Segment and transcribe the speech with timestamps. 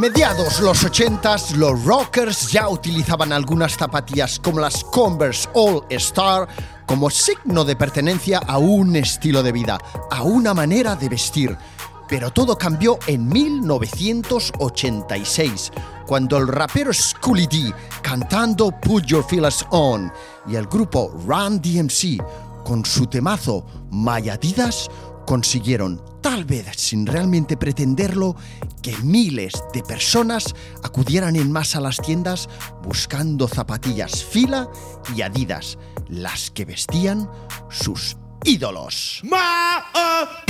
[0.00, 6.48] mediados los 80s, los rockers ya utilizaban algunas zapatillas como las Converse All Star
[6.86, 9.76] como signo de pertenencia a un estilo de vida,
[10.10, 11.54] a una manera de vestir.
[12.08, 15.70] Pero todo cambió en 1986,
[16.06, 20.10] cuando el rapero Schooly D, cantando Put Your Feelers On,
[20.48, 22.24] y el grupo Run DMC,
[22.64, 24.88] con su temazo My Adidas,
[25.30, 28.34] consiguieron, tal vez sin realmente pretenderlo,
[28.82, 32.48] que miles de personas acudieran en masa a las tiendas
[32.82, 34.68] buscando zapatillas fila
[35.14, 37.30] y adidas, las que vestían
[37.68, 39.22] sus ídolos.
[39.32, 40.42] A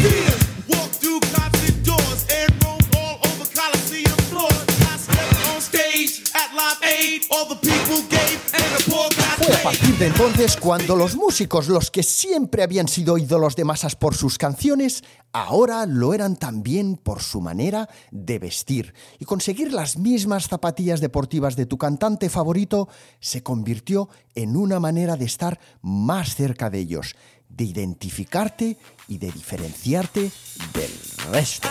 [9.63, 14.15] partir de entonces cuando los músicos, los que siempre habían sido ídolos de masas por
[14.15, 18.95] sus canciones, ahora lo eran también por su manera de vestir.
[19.19, 22.89] Y conseguir las mismas zapatillas deportivas de tu cantante favorito
[23.21, 27.15] se convirtió en una manera de estar más cerca de ellos,
[27.49, 30.31] de identificarte y de diferenciarte
[30.73, 30.93] del
[31.33, 31.69] resto.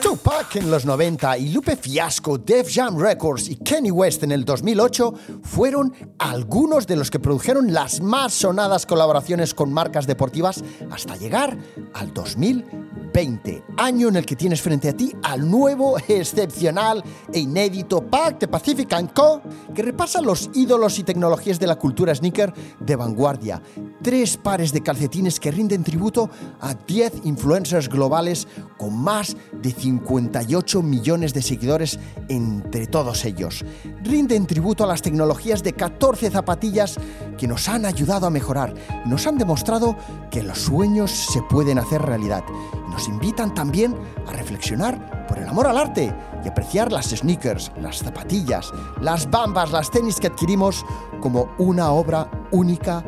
[0.00, 4.44] Tupac en los 90 y Lupe Fiasco, Def Jam Records y Kenny West en el
[4.44, 11.16] 2008 fueron algunos de los que produjeron las más sonadas colaboraciones con marcas deportivas hasta
[11.16, 11.58] llegar
[11.94, 18.00] al 2020, año en el que tienes frente a ti al nuevo, excepcional e inédito
[18.00, 19.42] Pack de Pacific Co,
[19.74, 23.60] que repasa los ídolos y tecnologías de la cultura sneaker de vanguardia.
[24.02, 26.28] Tres pares de calcetines que rinden tributo
[26.60, 33.64] a 10 influencers globales con más de 58 millones de seguidores entre todos ellos.
[34.02, 36.98] Rinden tributo a las tecnologías de 14 zapatillas
[37.38, 38.74] que nos han ayudado a mejorar,
[39.06, 39.96] nos han demostrado
[40.30, 42.44] que los sueños se pueden hacer realidad.
[42.90, 43.94] Nos invitan también
[44.26, 48.70] a reflexionar por el amor al arte y apreciar las sneakers, las zapatillas,
[49.00, 50.84] las bambas, las tenis que adquirimos
[51.20, 53.02] como una obra única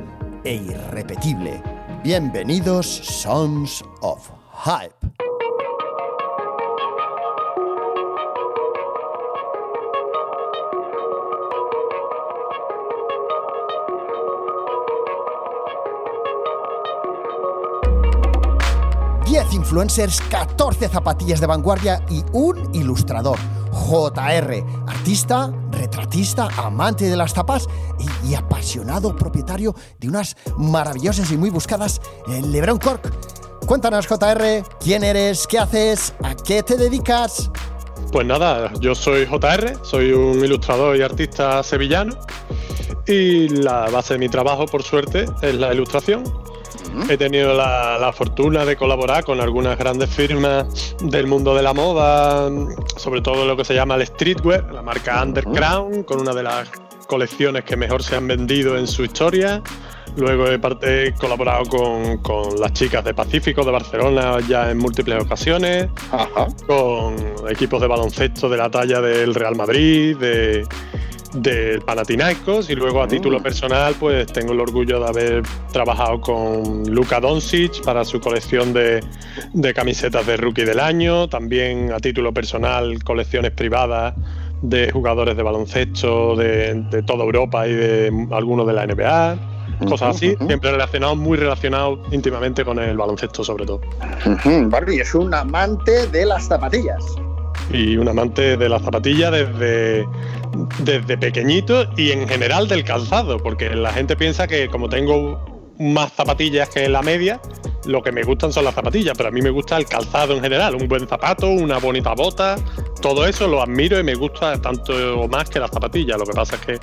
[0.49, 1.63] e irrepetible.
[2.03, 4.31] Bienvenidos, Sons of
[4.65, 4.99] Hype.
[19.69, 23.39] influencers, 14 zapatillas de vanguardia y un ilustrador.
[23.87, 27.69] JR, artista, retratista, amante de las tapas
[28.25, 33.11] y, apasionado propietario de unas maravillosas y muy buscadas eh, Lebron Cork.
[33.67, 37.51] Cuéntanos, JR, quién eres, qué haces, a qué te dedicas.
[38.13, 42.17] Pues nada, yo soy JR, soy un ilustrador y artista sevillano
[43.07, 46.25] y la base de mi trabajo, por suerte, es la ilustración
[47.09, 52.51] He tenido la, fortuna de colaborar con algunas grandes firmas del mundo de la moda,
[52.97, 56.71] sobre todo lo que se llama el streetwear, la marca Underground, con una de las
[57.07, 59.63] colecciones que mejor se han vendido en su historia.
[60.17, 65.89] Luego he, colaborado con, las chicas de Pacífico de Barcelona ya en múltiples ocasiones,
[66.67, 67.15] con
[67.49, 70.67] equipos de baloncesto de la talla del Real Madrid, de,
[71.33, 73.11] del Panathinaikos y luego a mm.
[73.11, 78.73] título personal pues tengo el orgullo de haber trabajado con Luka Doncic para su colección
[78.73, 79.01] de,
[79.75, 84.15] camisetas de rookie del año, también a título personal colecciones privadas
[84.63, 89.39] de jugadores de baloncesto de, toda Europa y de algunos de la NBA
[89.87, 93.81] cosas así, siempre relacionado, muy relacionado íntimamente con el baloncesto sobre todo.
[94.65, 97.05] Barbie es un amante de las zapatillas
[97.73, 100.07] y un amante de la zapatilla desde,
[100.81, 106.13] desde pequeñito y en general del calzado, porque la gente piensa que como tengo más
[106.13, 107.41] zapatillas que la media,
[107.85, 110.43] lo que me gustan son las zapatillas, pero a mí me gusta el calzado en
[110.43, 112.57] general, un buen zapato, una bonita bota,
[113.01, 116.19] todo eso lo admiro y me gusta tanto o más que las zapatillas.
[116.19, 116.79] Lo que pasa es que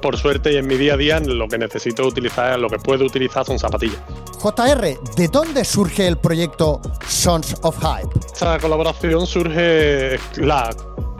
[0.00, 3.04] por suerte y en mi día a día lo que necesito utilizar, lo que puedo
[3.04, 4.00] utilizar son zapatillas.
[4.38, 8.08] JR, ¿de dónde surge el proyecto Sons of Hype?
[8.32, 10.70] Esta colaboración surge la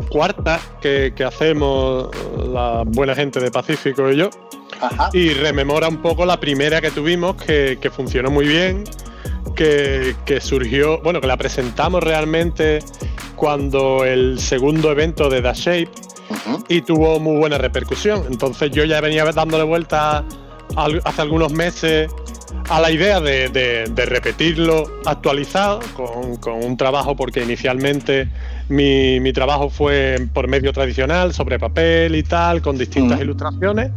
[0.08, 2.08] cuarta que, hacemos
[2.50, 4.30] la buena gente de Pacífico y yo.
[5.12, 8.84] Y rememora un poco la primera que tuvimos, que, funcionó muy bien,
[9.54, 12.78] que, que, surgió, bueno, que la presentamos realmente
[13.36, 15.90] cuando el segundo evento de The Shape
[16.68, 18.24] y tuvo muy buena repercusión.
[18.30, 20.24] Entonces yo ya venía dándole vuelta
[21.04, 22.10] hace algunos meses
[22.68, 25.80] a la idea de, repetirlo actualizado
[26.40, 28.28] con, un trabajo, porque inicialmente
[28.68, 33.90] mi, trabajo fue por medio tradicional, sobre papel y tal, con distintas ilustraciones.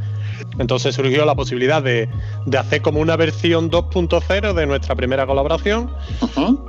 [0.60, 2.10] Entonces surgió la posibilidad de,
[2.58, 5.92] hacer como una versión 2.0 de nuestra primera colaboración.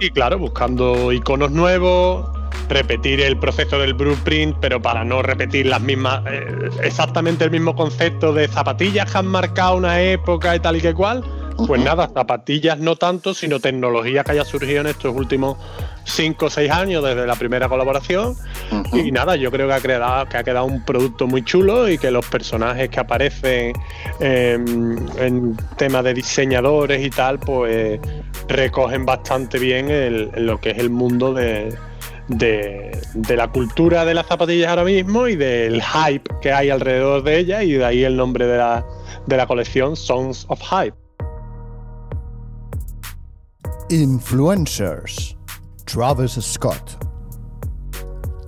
[0.01, 2.34] Y claro, buscando iconos nuevos,
[2.69, 7.75] repetir el proceso del blueprint, pero para no repetir las mismas, eh, exactamente el mismo
[7.75, 11.25] concepto de zapatillas que han marcado una época y tal y que cual.
[11.69, 15.57] Pues nada, zapatillas no tanto, sino tecnología que haya surgido en estos últimos
[16.05, 18.35] 5 o 6 años desde la primera colaboración.
[18.93, 21.97] Y nada, yo creo que ha, quedado, que ha quedado un producto muy chulo y
[21.97, 23.73] que los personajes que aparecen
[24.19, 28.01] em, en temas de diseñadores y tal, pues
[28.49, 31.73] recogen bastante bien lo que es el mundo de,
[32.29, 37.39] de, la cultura de las zapatillas ahora mismo y del hype que hay alrededor de
[37.39, 38.87] ella y de ahí el nombre de la,
[39.27, 40.97] de la colección Songs of Hype.
[43.91, 45.37] Influencers.
[45.85, 46.99] Travis Scott.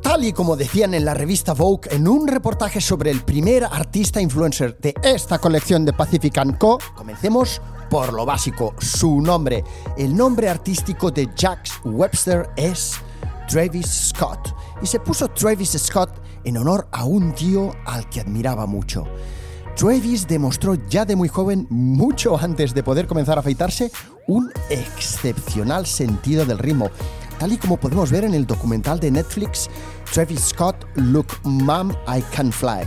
[0.02, 4.20] Tal y como decían en la revista Vogue en un reportaje sobre el primer artista
[4.20, 9.64] influencer de esta colección de Pacific Co., comencemos por lo básico, su nombre.
[9.96, 13.00] El nombre artístico de Jax Webster es
[13.48, 16.10] Travis Scott y se puso Travis Scott
[16.44, 19.04] en honor a un tío al que admiraba mucho.
[19.76, 23.92] Travis demostró ya de muy joven, mucho antes de poder comenzar a afeitarse,
[24.26, 26.90] un excepcional sentido del ritmo,
[27.38, 29.68] tal y como podemos ver en el documental de Netflix
[30.12, 32.86] Travis Scott Look Mom I Can Fly.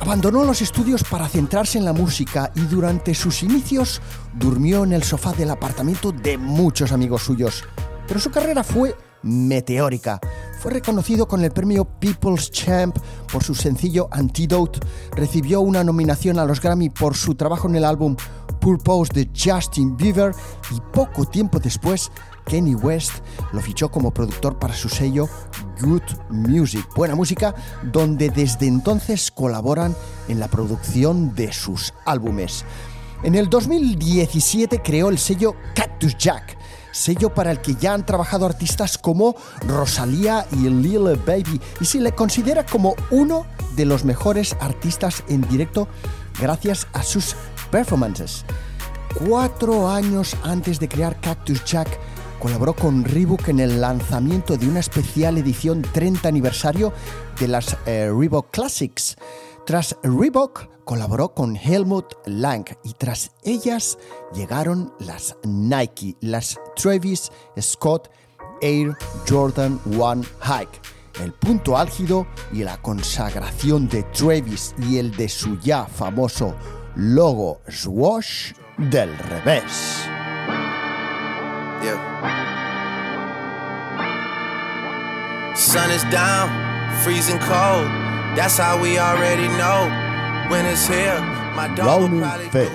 [0.00, 4.00] Abandonó los estudios para centrarse en la música y durante sus inicios
[4.34, 7.64] durmió en el sofá del apartamento de muchos amigos suyos.
[8.06, 10.20] Pero su carrera fue meteórica.
[10.60, 12.96] Fue reconocido con el premio People's Champ
[13.32, 14.78] por su sencillo Antidote,
[15.16, 18.16] recibió una nominación a los Grammy por su trabajo en el álbum
[18.60, 20.34] Purpose de Justin Bieber
[20.70, 22.10] y poco tiempo después
[22.46, 23.12] Kenny West
[23.52, 25.28] lo fichó como productor para su sello
[25.80, 29.94] Good Music, buena música, donde desde entonces colaboran
[30.28, 32.64] en la producción de sus álbumes.
[33.22, 36.58] En el 2017 creó el sello Cactus Jack,
[36.94, 39.36] sello para el que ya han trabajado artistas como
[39.66, 43.46] Rosalía y Lil Baby, y se le considera como uno
[43.76, 45.88] de los mejores artistas en directo
[46.40, 47.36] gracias a sus
[47.70, 48.44] performances.
[49.26, 51.98] Cuatro años antes de crear Cactus Jack,
[52.40, 56.92] colaboró con Reebok en el lanzamiento de una especial edición 30 aniversario
[57.40, 59.16] de las eh, Reebok Classics.
[59.64, 63.98] Tras Reebok, colaboró con Helmut Lang y tras ellas
[64.34, 68.10] llegaron las Nike, las Travis Scott
[68.60, 68.96] Air
[69.28, 70.80] Jordan One Hike.
[71.22, 76.54] El punto álgido y la consagración de Travis y el de su ya famoso
[76.96, 80.08] logo Swash del revés.
[85.56, 86.50] Sun is down,
[87.04, 87.86] freezing cold.
[88.34, 90.03] That's how we already know.
[91.76, 92.10] Dog
[92.50, 92.72] Fick.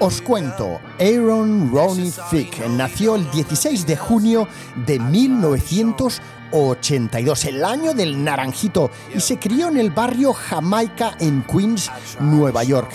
[0.00, 4.48] Os cuento, Aaron Ronnie Fick nació el 16 de junio
[4.86, 11.90] de 1982, el año del naranjito, y se crió en el barrio Jamaica en Queens,
[12.20, 12.90] Nueva York.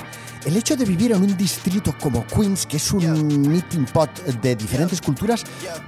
[0.46, 4.10] El hecho de vivir en un distrito como Queens, que es un meeting pot
[4.42, 5.46] de diferentes culturas,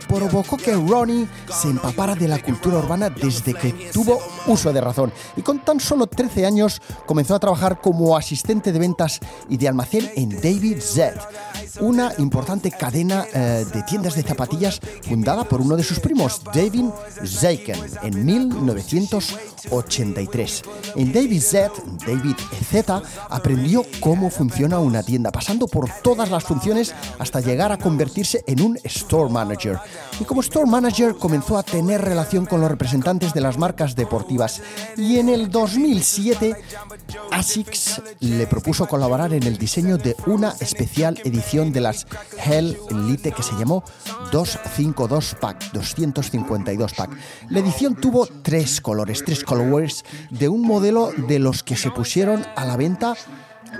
[0.08, 5.12] provocó que Ronnie se empapara de la cultura urbana desde que tuvo uso de razón.
[5.36, 9.68] Y con tan solo 13 años comenzó a trabajar como asistente de ventas y de
[9.68, 11.28] almacén en David Z,
[11.82, 16.86] una importante cadena eh, de tiendas de zapatillas fundada por uno de sus primos, David
[17.26, 20.64] Zeiken, en 1983.
[20.96, 21.74] En David Z,
[22.08, 22.36] David
[22.72, 27.80] Z aprendió cómo funcionaba funciona una tienda, pasando por todas las funciones hasta llegar a
[27.80, 29.80] convertirse en un store manager.
[30.20, 34.62] Y como store manager comenzó a tener relación con los representantes de las marcas deportivas.
[34.98, 36.56] Y en el 2007
[37.32, 42.06] ASICS le propuso colaborar en el diseño de una especial edición de las
[42.46, 43.84] Hell Elite que se llamó
[44.32, 47.10] 252 Pack, 252 Pack.
[47.50, 52.46] La edición tuvo tres colores, tres colorways de un modelo de los que se pusieron
[52.56, 53.16] a la venta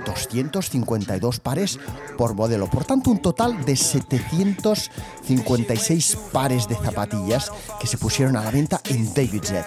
[0.04, 1.80] 252 pares
[2.16, 2.68] por modelo.
[2.68, 7.50] Por tanto, un total de 756 pares de zapatillas
[7.80, 9.66] que se pusieron a la venta en David Z.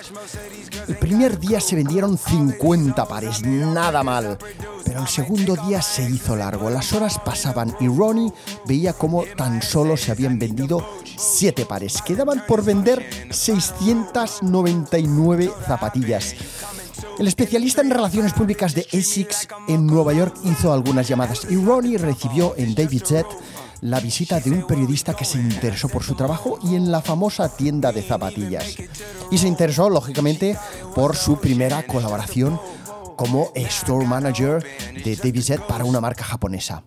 [0.87, 4.39] El primer día se vendieron 50 pares, nada mal.
[4.83, 8.33] Pero el segundo día se hizo largo, las horas pasaban y Ronnie
[8.65, 12.01] veía como tan solo se habían vendido 7 pares.
[12.01, 16.33] Quedaban por vender 699 zapatillas.
[17.19, 21.97] El especialista en relaciones públicas de ASICS en Nueva York hizo algunas llamadas y Ronnie
[21.97, 23.27] recibió en David Z
[23.81, 27.53] la visita de un periodista que se interesó por su trabajo y en la famosa
[27.53, 28.77] tienda de zapatillas.
[29.31, 30.57] Y se interesó, lógicamente,
[30.95, 32.57] por su primera colaboración
[33.19, 34.65] como Store Manager
[35.03, 36.83] de David Z para una marca japonesa.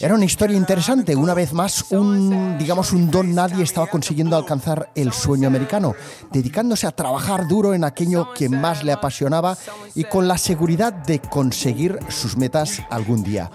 [0.00, 4.90] Era una historia interesante, una vez más un, digamos, un don nadie estaba consiguiendo alcanzar
[4.96, 5.94] el sueño americano,
[6.32, 9.56] dedicándose a trabajar duro en aquello que más le apasionaba
[9.94, 13.48] y con la seguridad de conseguir sus metas algún día.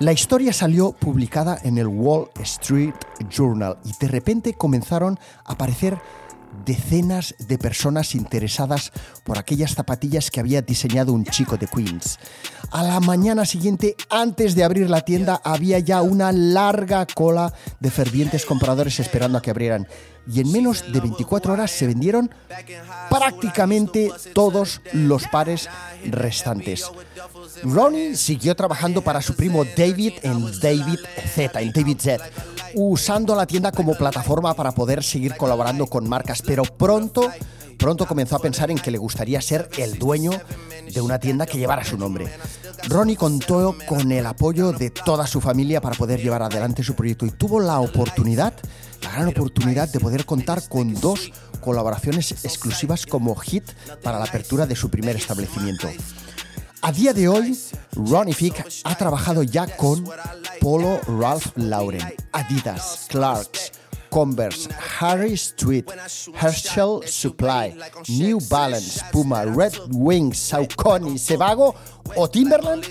[0.00, 2.94] La historia salió publicada en el Wall Street
[3.30, 6.00] Journal y de repente comenzaron a aparecer
[6.64, 8.92] decenas de personas interesadas
[9.24, 12.18] por aquellas zapatillas que había diseñado un chico de Queens.
[12.70, 17.90] A la mañana siguiente, antes de abrir la tienda, había ya una larga cola de
[17.90, 19.86] fervientes compradores esperando a que abrieran.
[20.30, 22.30] Y en menos de 24 horas se vendieron
[23.08, 25.68] prácticamente todos los pares
[26.04, 26.90] restantes.
[27.62, 30.98] Ronnie siguió trabajando para su primo David en David
[31.34, 32.24] Z, en David Z,
[32.74, 37.30] usando la tienda como plataforma para poder seguir colaborando con marcas, pero pronto,
[37.78, 40.30] pronto comenzó a pensar en que le gustaría ser el dueño
[40.92, 42.28] de una tienda que llevara su nombre.
[42.88, 47.26] Ronnie contó con el apoyo de toda su familia para poder llevar adelante su proyecto
[47.26, 48.54] y tuvo la oportunidad,
[49.02, 53.64] la gran oportunidad de poder contar con dos colaboraciones exclusivas como hit
[54.02, 55.88] para la apertura de su primer establecimiento.
[56.82, 57.58] A día de hoy,
[57.94, 60.04] Ronnie Fick ha trabajado ya con
[60.60, 63.72] Polo Ralph Lauren, Adidas, Clarks,
[64.10, 64.68] Converse,
[65.00, 65.86] Harry Street,
[66.40, 67.74] Herschel Supply,
[68.08, 71.74] New Balance, Puma, Red Wings, Saucony, Sebago
[72.16, 72.84] o Timberland,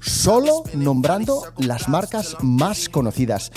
[0.00, 3.52] solo nombrando las marcas más conocidas.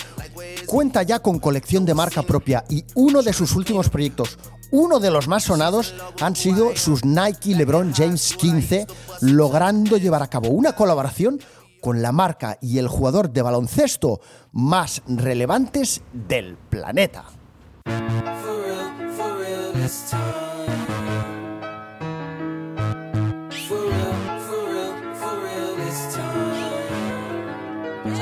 [0.66, 4.38] Cuenta ya con colección de marca propia y uno de sus últimos proyectos,
[4.72, 8.88] uno de los más sonados han sido sus Nike LeBron James 15,
[9.22, 11.40] logrando llevar a cabo una colaboración
[11.82, 14.20] con la marca y el jugador de baloncesto
[14.52, 17.26] más relevantes del planeta.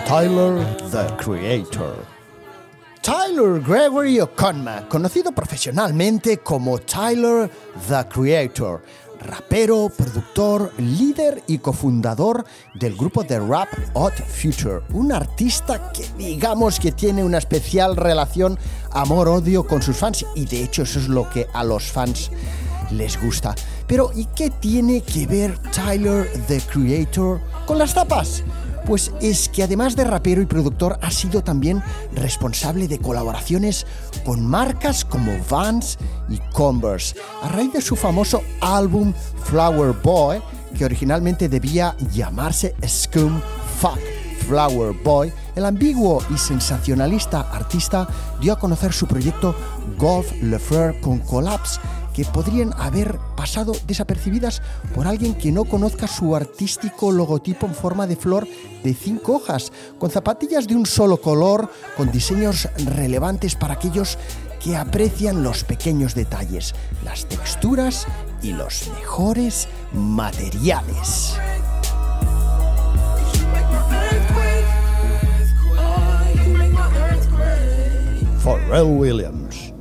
[0.06, 2.15] Tyler, the Creator.
[3.06, 7.52] Tyler Gregory O'Connor, conocido profesionalmente como Tyler
[7.88, 8.82] the Creator,
[9.22, 12.44] rapero, productor, líder y cofundador
[12.74, 18.58] del grupo de rap Odd Future, un artista que digamos que tiene una especial relación
[18.90, 22.32] amor-odio con sus fans y de hecho eso es lo que a los fans
[22.90, 23.54] les gusta.
[23.86, 28.44] Pero ¿y qué tiene que ver Tyler the Creator con las tapas?
[28.86, 31.82] Pues es que además de rapero y productor ha sido también
[32.14, 33.88] responsable de colaboraciones
[34.26, 35.98] con marcas como Vans
[36.30, 39.14] y Converse, a raíz de su famoso álbum
[39.44, 40.40] Flower Boy,
[40.78, 43.42] que originalmente debía llamarse Scum
[43.80, 44.00] Fuck
[44.48, 48.08] Flower Boy, el ambiguo y sensacionalista artista
[48.40, 49.56] dio a conocer su proyecto
[49.98, 51.80] Golf Le Fleur con Collapse,
[52.16, 54.62] que podrían haber pasado desapercibidas
[54.94, 58.48] por alguien que no conozca su artístico logotipo en forma de flor
[58.84, 64.18] de cinco hojas, con zapatillas de un solo color, con diseños relevantes para aquellos
[64.64, 68.08] que aprecian los pequeños detalles, las texturas
[68.42, 71.36] y los mejores materiales.
[78.42, 79.75] Pharrell Williams.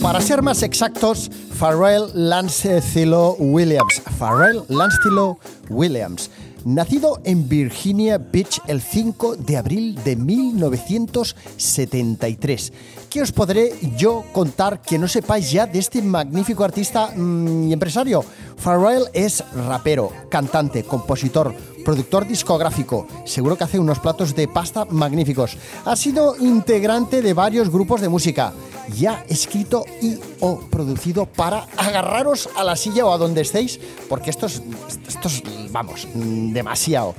[0.00, 4.00] Para ser más exactos, Pharrell Lancelo Williams.
[4.18, 5.38] Pharrell Lancelo
[5.70, 6.30] Williams.
[6.64, 12.72] Nacido en Virginia Beach el 5 de abril de 1973.
[13.10, 17.72] ¿Qué os podré yo contar que no sepáis ya de este magnífico artista mm, y
[17.72, 18.24] empresario?
[18.56, 23.06] Pharrell es rapero, cantante, compositor, productor discográfico.
[23.24, 25.56] Seguro que hace unos platos de pasta magníficos.
[25.84, 28.52] Ha sido integrante de varios grupos de música.
[28.96, 34.30] Ya escrito y o producido para agarraros a la silla o a donde estéis, porque
[34.30, 34.62] esto es,
[35.08, 37.14] esto es vamos, demasiado.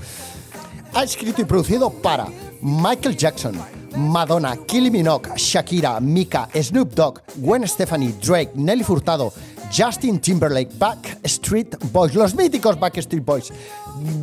[0.93, 2.27] Ha escrito y producido para
[2.61, 3.59] Michael Jackson,
[3.97, 9.33] Madonna, Kylie Minogue, Shakira, Mika, Snoop Dogg, Gwen Stefani, Drake, Nelly Furtado,
[9.75, 13.51] Justin Timberlake, Backstreet Boys, los míticos Backstreet Boys,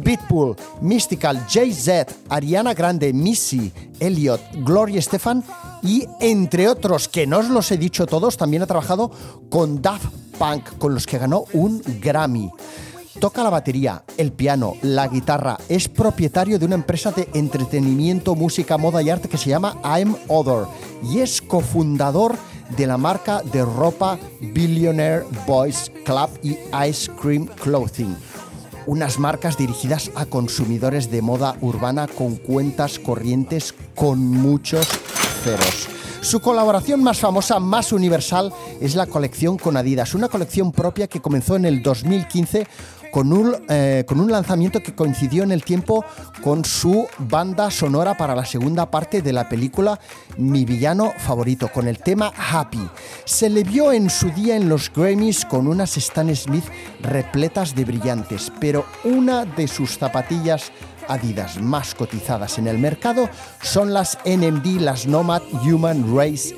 [0.03, 5.45] Beatpool, Mystical, Jay-Z, Ariana Grande, Missy, Elliot, Gloria Estefan
[5.83, 9.11] y entre otros que no os los he dicho todos, también ha trabajado
[9.51, 10.07] con Daft
[10.39, 12.51] Punk, con los que ganó un Grammy.
[13.21, 15.59] Toca la batería, el piano, la guitarra.
[15.69, 20.17] Es propietario de una empresa de entretenimiento, música, moda y arte que se llama I'm
[20.29, 20.67] Other
[21.03, 22.37] y es cofundador
[22.77, 26.57] de la marca de ropa Billionaire Boys Club y
[26.89, 28.17] Ice Cream Clothing.
[28.87, 34.89] Unas marcas dirigidas a consumidores de moda urbana con cuentas corrientes con muchos
[35.45, 35.89] ceros.
[36.21, 41.21] Su colaboración más famosa, más universal, es la colección con Adidas, una colección propia que
[41.21, 42.67] comenzó en el 2015
[43.13, 46.05] con un, eh, con un lanzamiento que coincidió en el tiempo
[46.43, 50.01] con su banda sonora para la segunda parte de la película
[50.39, 52.89] Mi villano favorito, con el tema Happy.
[53.25, 56.65] Se le vio en su día en los Grammys con unas Stan Smith
[57.03, 60.73] repletas de brillantes, pero una de sus zapatillas
[61.09, 63.29] Adidas más cotizadas en el mercado
[63.61, 66.57] son las NMD, las Nomad Human Race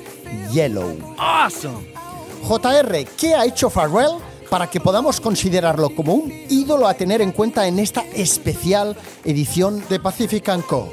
[0.51, 0.95] Yellow.
[1.17, 1.87] Awesome.
[2.47, 7.31] JR, ¿qué ha hecho Farrell para que podamos considerarlo como un ídolo a tener en
[7.31, 10.91] cuenta en esta especial edición de Pacific Co?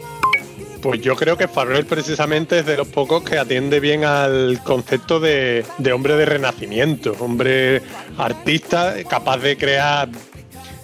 [0.83, 5.21] Pues yo creo que Farrell precisamente es de los pocos que atiende bien al concepto
[5.21, 7.83] de, hombre de renacimiento, hombre
[8.19, 10.09] artista capaz de crear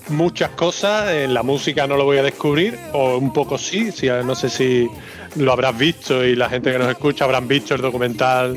[0.09, 1.11] muchas cosas.
[1.11, 3.91] En la música no lo voy a descubrir, o un poco sí
[4.25, 4.89] no sé si
[5.35, 8.57] lo habrás visto y la gente que nos escucha habrán visto el documental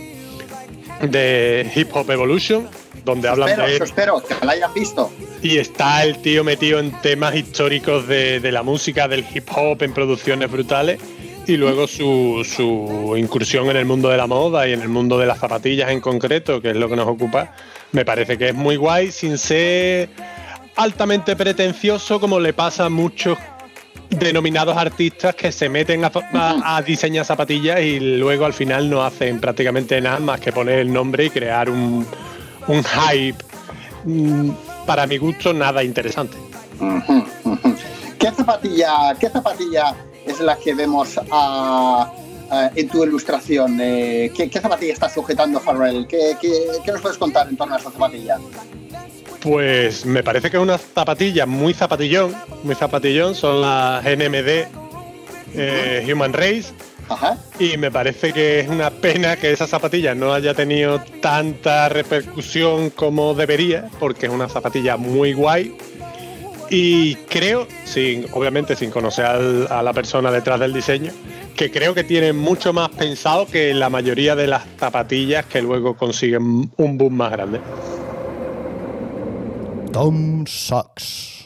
[1.02, 2.68] de Hip Hop Evolution,
[3.04, 3.78] donde hablan de.
[3.78, 5.12] espero que lo hayan visto.
[5.42, 9.82] Y está el tío metido en temas históricos de, de la música, del hip hop,
[9.84, 11.00] en producciones brutales.
[11.48, 15.18] Y luego su, su incursión en el mundo de la moda y en el mundo
[15.18, 17.56] de las zapatillas en concreto, que es lo que nos ocupa,
[17.92, 20.10] me parece que es muy guay, sin ser
[20.76, 23.38] altamente pretencioso como le pasa a muchos
[24.10, 29.04] denominados artistas que se meten a, a, a, diseñar zapatillas y luego al final no
[29.04, 32.06] hacen prácticamente nada más que poner el nombre y crear un,
[32.68, 33.38] un hype.
[34.04, 34.52] Mm,
[34.86, 36.38] Para mi gusto, nada interesante.
[38.20, 42.12] ¿Qué zapatilla, qué zapatilla es la que vemos a,
[42.50, 43.80] a, en tu ilustración?
[43.82, 46.08] Eh, ¿qué, ¿qué, zapatilla está sujetando Farrell?
[46.08, 46.52] ¿Qué, ¿Qué,
[46.84, 48.38] qué, nos puedes contar en torno a esa zapatilla?
[49.42, 54.68] Pues me parece que es una zapatilla muy zapatillón, muy zapatillón, son las NMD
[55.56, 56.74] eh, Human Race.
[57.10, 57.38] Ajá.
[57.60, 62.90] Y me parece que es una pena que esa zapatilla no haya tenido tanta repercusión
[62.90, 65.76] como debería, porque es una zapatilla muy guay.
[66.70, 71.12] Y creo, sin, obviamente sin conocer al, a la persona detrás del diseño,
[71.56, 75.98] que creo que tiene mucho más pensado que la mayoría de las zapatillas que luego
[75.98, 77.60] consiguen un boom más grande.
[79.92, 81.41] Tom Sachs.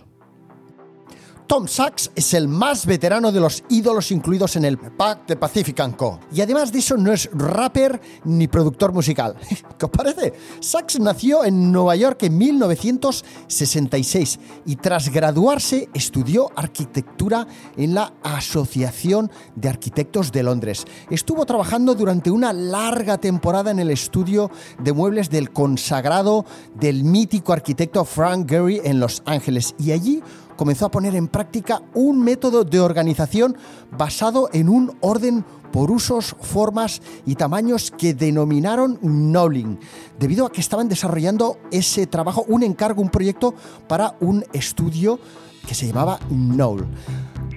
[1.47, 5.95] Tom Sachs es el más veterano de los ídolos incluidos en el pack de Pacific
[5.95, 6.19] Co.
[6.31, 9.35] Y además de eso no es rapper ni productor musical.
[9.77, 10.33] ¿Qué os parece?
[10.59, 17.45] Sachs nació en Nueva York en 1966 y tras graduarse estudió arquitectura
[17.77, 20.85] en la Asociación de Arquitectos de Londres.
[21.11, 27.53] Estuvo trabajando durante una larga temporada en el estudio de muebles del consagrado del mítico
[27.53, 30.23] arquitecto Frank Gehry en Los Ángeles y allí
[30.55, 33.57] comenzó a poner en práctica un método de organización
[33.91, 39.77] basado en un orden por usos, formas y tamaños que denominaron Knowling,
[40.17, 43.53] debido a que estaban desarrollando ese trabajo, un encargo, un proyecto
[43.87, 45.19] para un estudio
[45.65, 46.87] que se llamaba Knoll.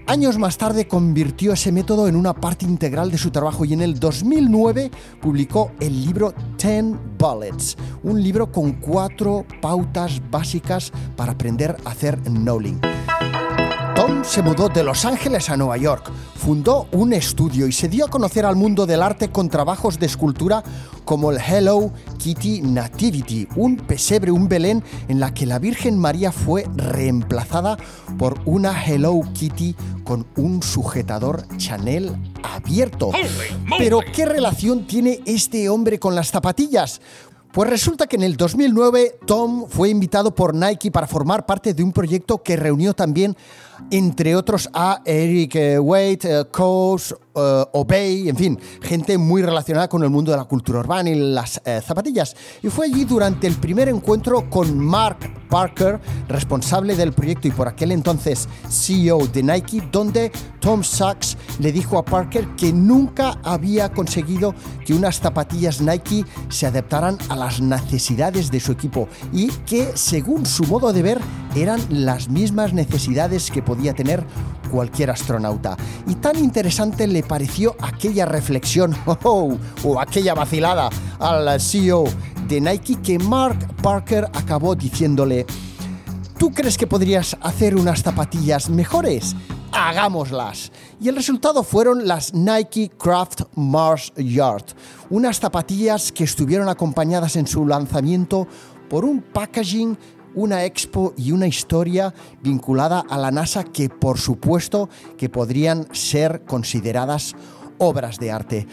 [0.09, 3.83] Años más tarde convirtió ese método en una parte integral de su trabajo y en
[3.83, 4.91] el 2009
[5.21, 12.19] publicó el libro Ten Bullets, un libro con cuatro pautas básicas para aprender a hacer
[12.23, 12.81] knowling.
[14.29, 18.11] Se mudó de Los Ángeles a Nueva York, fundó un estudio y se dio a
[18.11, 20.63] conocer al mundo del arte con trabajos de escultura
[21.07, 26.31] como el Hello Kitty Nativity, un pesebre, un Belén en la que la Virgen María
[26.31, 27.79] fue reemplazada
[28.19, 33.11] por una Hello Kitty con un sujetador Chanel abierto.
[33.79, 37.01] Pero ¿qué relación tiene este hombre con las zapatillas?
[37.53, 41.83] Pues resulta que en el 2009 Tom fue invitado por Nike para formar parte de
[41.83, 43.35] un proyecto que reunió también,
[43.91, 49.89] entre otros, a Eric eh, Wade, eh, Coase, uh, Obey, en fin, gente muy relacionada
[49.89, 52.37] con el mundo de la cultura urbana y las eh, zapatillas.
[52.63, 57.67] Y fue allí durante el primer encuentro con Mark Parker, responsable del proyecto y por
[57.67, 60.31] aquel entonces CEO de Nike, donde
[60.61, 66.67] Tom Sachs le dijo a Parker que nunca había conseguido que unas zapatillas Nike se
[66.67, 71.21] adaptaran a las necesidades de su equipo y que, según su modo de ver,
[71.55, 74.25] eran las mismas necesidades que podía tener
[74.71, 75.77] cualquier astronauta.
[76.07, 82.05] Y tan interesante le pareció aquella reflexión oh, oh, o aquella vacilada al CEO
[82.49, 85.47] de Nike que Mark Parker acabó diciéndole,
[86.39, 89.35] ¿tú crees que podrías hacer unas zapatillas mejores?
[89.79, 90.73] Hagámoslas.
[91.01, 94.65] Y el resultado fueron las Nike Craft Mars Yard,
[95.09, 98.49] unas zapatillas que estuvieron acompañadas en su lanzamiento
[98.91, 99.97] por un packaging
[100.35, 102.13] una expo y una historia
[102.43, 107.35] vinculada a la NASA que por supuesto que podrían ser consideradas
[107.79, 108.67] obras de arte.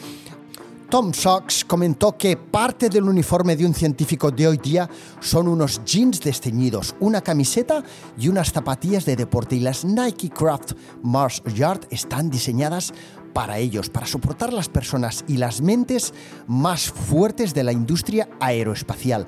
[0.90, 4.88] Tom Sachs comentó que parte del uniforme de un científico de hoy día
[5.20, 7.84] son unos jeans desteñidos, una camiseta
[8.18, 12.94] y unas zapatillas de deporte y las Nike Craft Mars Yard están diseñadas
[13.34, 16.14] para ellos, para soportar las personas y las mentes
[16.48, 19.26] más fuertes de la industria aeroespacial.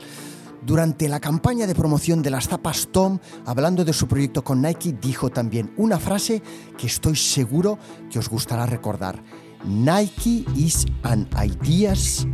[0.63, 4.95] Durante la campaña de promoción de las zapas, Tom, hablando de su proyecto con Nike,
[5.01, 6.41] dijo también una frase
[6.77, 7.79] que estoy seguro
[8.11, 9.23] que os gustará recordar.
[9.65, 12.25] Nike is an ideas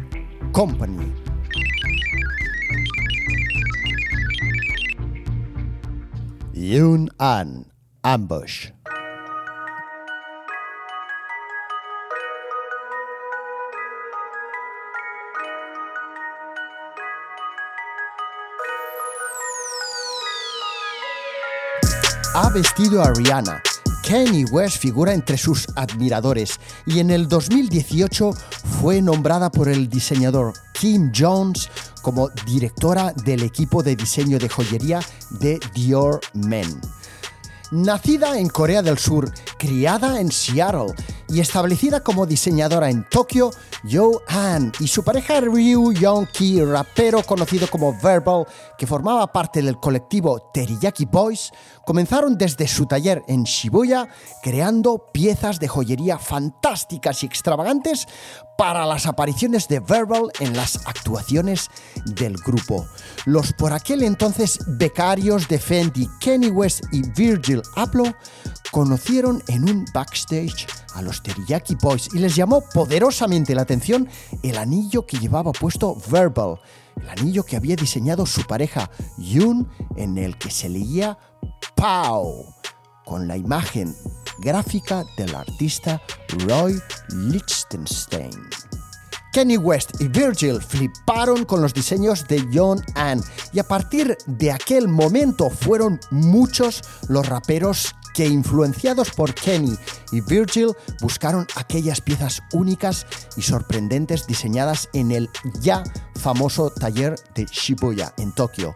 [0.53, 1.13] company.
[6.53, 7.65] Yun An
[8.03, 8.71] Ambush.
[22.33, 23.72] ha vestido a Rihanna.
[24.07, 28.31] Kanye West figura entre sus admiradores y en el 2018
[28.81, 31.69] fue nombrada por el diseñador Kim Jones
[32.01, 36.81] como directora del equipo de diseño de joyería de Dior Men.
[37.71, 40.93] Nacida en Corea del Sur, criada en Seattle
[41.29, 43.51] y establecida como diseñadora en Tokio,
[43.83, 48.45] Yo Han y su pareja Ryu Young-ki, rapero conocido como Verbal,
[48.77, 51.51] que formaba parte del colectivo Teriyaki Boys,
[51.85, 54.07] comenzaron desde su taller en Shibuya
[54.41, 58.07] creando piezas de joyería fantásticas y extravagantes
[58.57, 61.69] para las apariciones de Verbal en las actuaciones
[62.05, 62.85] del grupo.
[63.25, 68.13] Los por aquel entonces becarios de Fendi, Kenny West y Virgil Abloh
[68.71, 74.07] conocieron en un backstage a los Teriyaki Boys y les llamó poderosamente la atención
[74.41, 76.59] el anillo que llevaba puesto Verbal,
[77.01, 81.17] el anillo que había diseñado su pareja Yoon, en el que se leía
[81.75, 82.45] Pow,
[83.05, 83.95] con la imagen
[84.39, 86.01] gráfica del artista
[86.47, 86.79] Roy
[87.09, 88.31] Lichtenstein.
[89.33, 93.19] Kenny West y Virgil fliparon con los diseños de John Ann
[93.51, 99.77] y a partir de aquel momento fueron muchos los raperos que influenciados por Kenny
[100.11, 105.83] y Virgil buscaron aquellas piezas únicas y sorprendentes diseñadas en el ya
[106.15, 108.75] famoso taller de Shibuya en Tokio.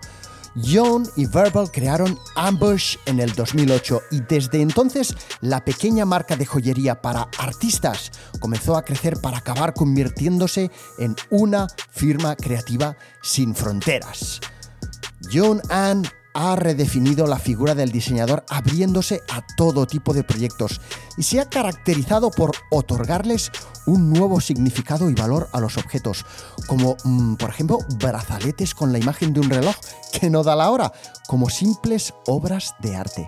[0.63, 6.45] John y Verbal crearon Ambush en el 2008 y desde entonces la pequeña marca de
[6.45, 14.41] joyería para artistas comenzó a crecer para acabar convirtiéndose en una firma creativa sin fronteras.
[15.31, 16.07] John Ann
[16.39, 20.79] ha redefinido la figura del diseñador abriéndose a todo tipo de proyectos
[21.17, 23.51] y se ha caracterizado por otorgarles
[23.87, 26.27] un nuevo significado y valor a los objetos,
[26.67, 29.75] como mm, por ejemplo brazaletes con la imagen de un reloj
[30.13, 30.93] que no da la hora,
[31.27, 33.27] como simples obras de arte.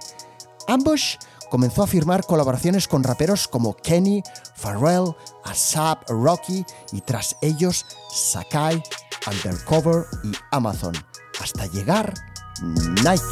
[0.67, 1.15] Ambush
[1.49, 4.21] comenzó a firmar colaboraciones con raperos como Kenny,
[4.55, 8.83] Pharrell, ASAP Rocky y tras ellos Sakai,
[9.25, 10.93] Undercover y Amazon,
[11.41, 12.13] hasta llegar
[12.61, 13.23] Nike.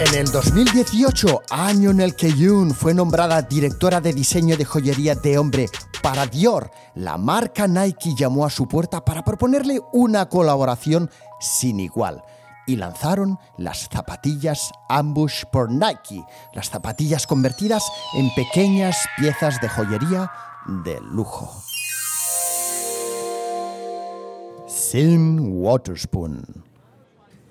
[0.00, 5.14] En el 2018, año en el que Yoon fue nombrada directora de diseño de joyería
[5.14, 5.68] de hombre
[6.02, 12.22] para Dior, la marca Nike llamó a su puerta para proponerle una colaboración sin igual
[12.66, 17.84] y lanzaron las zapatillas Ambush por Nike, las zapatillas convertidas
[18.16, 20.30] en pequeñas piezas de joyería
[20.84, 21.50] de lujo.
[24.94, 26.44] Sin Waterspoon.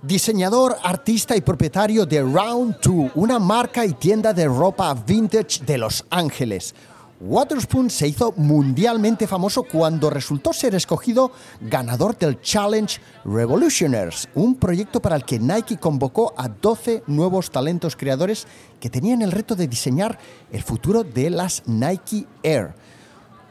[0.01, 5.77] Diseñador, artista y propietario de Round 2, una marca y tienda de ropa vintage de
[5.77, 6.73] Los Ángeles.
[7.19, 15.01] Waterspoon se hizo mundialmente famoso cuando resultó ser escogido ganador del Challenge Revolutioners, un proyecto
[15.01, 18.47] para el que Nike convocó a 12 nuevos talentos creadores
[18.79, 20.17] que tenían el reto de diseñar
[20.49, 22.73] el futuro de las Nike Air.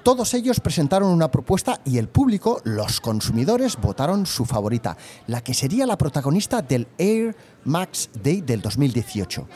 [0.02, 4.96] Todos ellos presentaron una propuesta y el público, los consumidores, votaron su favorita,
[5.28, 9.46] la que sería la protagonista del Air Max Day del 2018.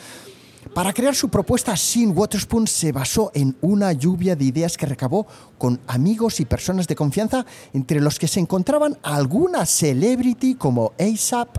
[0.73, 5.27] Para crear su propuesta, Sin Waterspoon se basó en una lluvia de ideas que recabó
[5.59, 11.57] con amigos y personas de confianza, entre los que se encontraban alguna celebrity como ASAP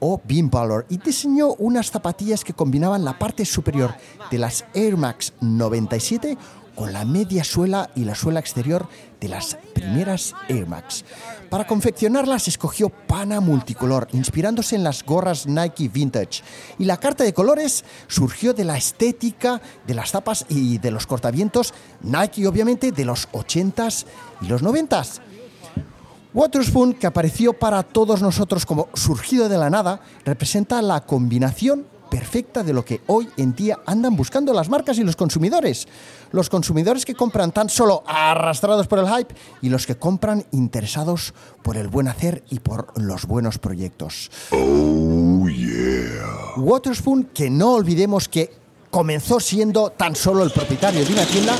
[0.00, 3.94] o Beam Balor, y diseñó unas zapatillas que combinaban la parte superior
[4.30, 6.38] de las Air Max 97
[6.76, 8.86] con la media suela y la suela exterior
[9.20, 11.04] de las primeras Air Max.
[11.50, 16.42] Para confeccionarlas escogió pana multicolor, inspirándose en las gorras Nike Vintage.
[16.78, 21.06] Y la carta de colores surgió de la estética de las zapas y de los
[21.06, 24.04] cortavientos Nike, obviamente, de los 80s
[24.42, 25.20] y los 90s.
[26.34, 32.62] Waterspoon, que apareció para todos nosotros como surgido de la nada, representa la combinación perfecta
[32.62, 35.86] de lo que hoy en día andan buscando las marcas y los consumidores.
[36.32, 41.34] Los consumidores que compran tan solo arrastrados por el hype y los que compran interesados
[41.62, 44.30] por el buen hacer y por los buenos proyectos.
[44.50, 46.54] Oh, yeah.
[46.56, 48.52] Waterspoon, que no olvidemos que
[48.90, 51.54] comenzó siendo tan solo el propietario de una tienda,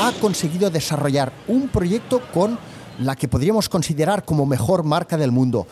[0.00, 2.58] ha conseguido desarrollar un proyecto con
[2.98, 5.66] la que podríamos considerar como mejor marca del mundo.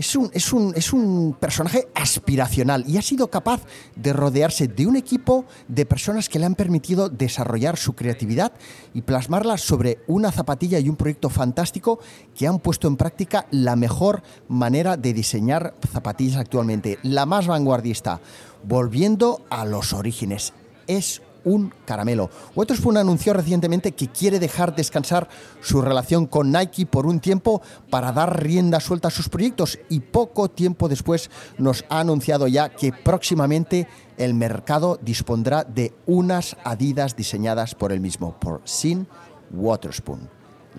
[0.00, 3.60] Es un, es, un, es un, personaje aspiracional y ha sido capaz
[3.96, 8.50] de rodearse de un equipo de personas que le han permitido desarrollar su creatividad
[8.94, 12.00] y plasmarla sobre una zapatilla y un proyecto fantástico
[12.34, 18.22] que han puesto en práctica la mejor manera de diseñar zapatillas actualmente, la más vanguardista,
[18.64, 20.54] volviendo a los orígenes.
[20.86, 22.30] Es un caramelo.
[22.54, 25.28] Waterspoon anunció recientemente que quiere dejar descansar
[25.60, 30.00] su relación con Nike por un tiempo para dar rienda suelta a sus proyectos y
[30.00, 37.16] poco tiempo después nos ha anunciado ya que próximamente el mercado dispondrá de unas Adidas
[37.16, 39.06] diseñadas por él mismo, por Sin
[39.50, 40.28] Waterspoon.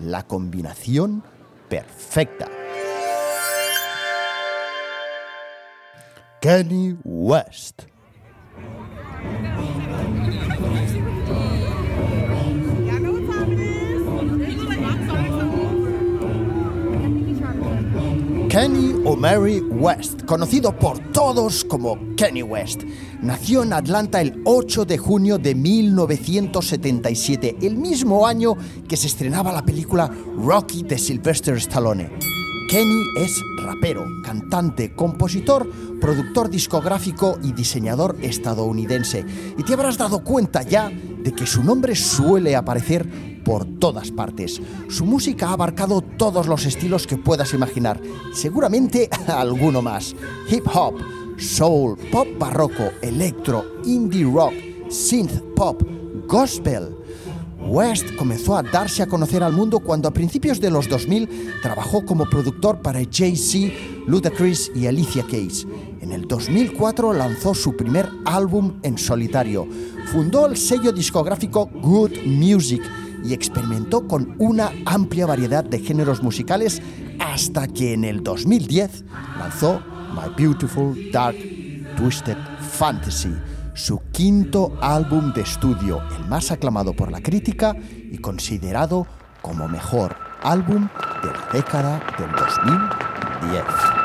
[0.00, 1.22] La combinación
[1.68, 2.48] perfecta.
[6.40, 7.82] Kenny West.
[18.52, 22.82] Kenny O'Mary West, conocido por todos como Kenny West,
[23.22, 28.54] nació en Atlanta el 8 de junio de 1977, el mismo año
[28.86, 32.10] que se estrenaba la película Rocky de Sylvester Stallone.
[32.68, 35.66] Kenny es rapero, cantante, compositor,
[35.98, 39.24] productor discográfico y diseñador estadounidense.
[39.56, 44.60] Y te habrás dado cuenta ya de que su nombre suele aparecer por todas partes.
[44.88, 48.00] Su música ha abarcado todos los estilos que puedas imaginar,
[48.32, 50.14] seguramente alguno más.
[50.50, 50.94] Hip hop,
[51.38, 54.54] soul, pop barroco, electro, indie rock,
[54.90, 55.82] synth pop,
[56.26, 56.96] gospel.
[57.64, 61.28] West comenzó a darse a conocer al mundo cuando a principios de los 2000
[61.62, 63.72] trabajó como productor para Jay-Z,
[64.06, 65.66] Ludacris y Alicia Keys.
[66.00, 69.68] En el 2004 lanzó su primer álbum en solitario.
[70.06, 72.82] Fundó el sello discográfico Good Music
[73.24, 76.82] y experimentó con una amplia variedad de géneros musicales
[77.18, 79.04] hasta que en el 2010
[79.38, 79.82] lanzó
[80.14, 81.36] My Beautiful Dark
[81.96, 83.34] Twisted Fantasy,
[83.74, 87.76] su quinto álbum de estudio, el más aclamado por la crítica
[88.10, 89.06] y considerado
[89.40, 90.88] como mejor álbum
[91.22, 94.01] de la década del 2010.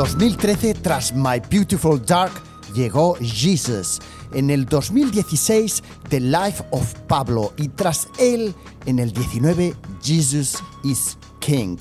[0.00, 2.32] 2013, tras My Beautiful Dark,
[2.72, 4.00] llegó Jesus.
[4.32, 7.52] En el 2016, The Life of Pablo.
[7.58, 8.54] Y tras él,
[8.86, 11.76] en el 19, Jesus is King.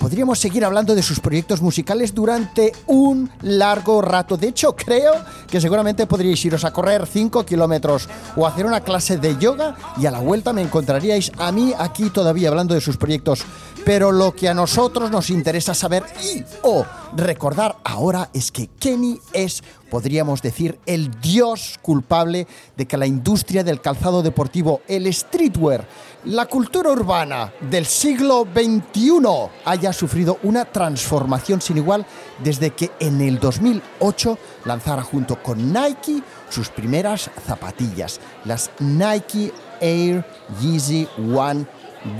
[0.00, 4.36] Podríamos seguir hablando de sus proyectos musicales durante un largo rato.
[4.36, 5.12] De hecho, creo
[5.46, 10.06] que seguramente podríais iros a correr 5 kilómetros o hacer una clase de yoga y
[10.06, 13.44] a la vuelta me encontraríais a mí aquí todavía hablando de sus proyectos.
[13.84, 16.84] Pero lo que a nosotros nos interesa saber y o
[17.16, 22.46] recordar ahora es que Kenny es, podríamos decir, el dios culpable
[22.76, 25.86] de que la industria del calzado deportivo, el streetwear,
[26.24, 29.20] la cultura urbana del siglo XXI
[29.64, 32.06] haya sufrido una transformación sin igual
[32.42, 40.24] desde que en el 2008 lanzara junto con Nike sus primeras zapatillas, las Nike Air
[40.60, 41.66] Yeezy One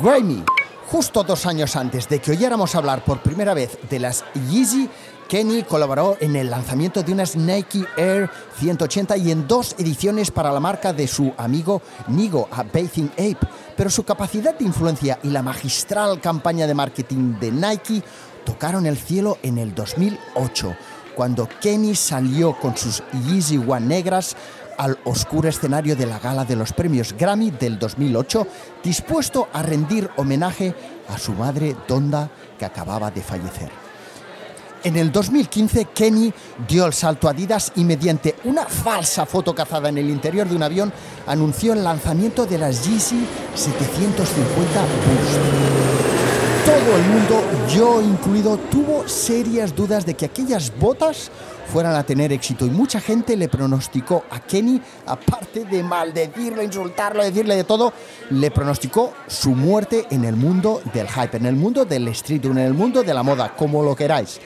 [0.03, 0.45] Grammy.
[0.91, 4.91] Justo dos años antes de que oyéramos hablar por primera vez de las Yeezy,
[5.29, 10.51] Kenny colaboró en el lanzamiento de unas Nike Air 180 y en dos ediciones para
[10.51, 13.47] la marca de su amigo Nigo a Bathing Ape.
[13.77, 18.03] Pero su capacidad de influencia y la magistral campaña de marketing de Nike
[18.45, 20.75] tocaron el cielo en el 2008,
[21.15, 24.37] cuando Kenny salió con sus Yeezy One negras
[24.81, 28.47] al oscuro escenario de la gala de los premios Grammy del 2008,
[28.83, 30.75] dispuesto a rendir homenaje
[31.07, 33.69] a su madre Donda, que acababa de fallecer.
[34.83, 36.33] En el 2015, Kenny
[36.67, 40.57] dio el salto a Adidas y mediante una falsa foto cazada en el interior de
[40.57, 40.91] un avión,
[41.27, 45.91] anunció el lanzamiento de las Yeezy 750 Boost.
[46.65, 51.31] Todo el mundo, yo incluido, tuvo serias dudas de que aquellas botas
[51.71, 57.23] fueran a tener éxito y mucha gente le pronosticó a Kenny, aparte de maldecirlo, insultarlo,
[57.23, 57.93] decirle de todo,
[58.31, 62.59] le pronosticó su muerte en el mundo del hype, en el mundo del street, en
[62.59, 64.41] el mundo de la moda, como lo queráis.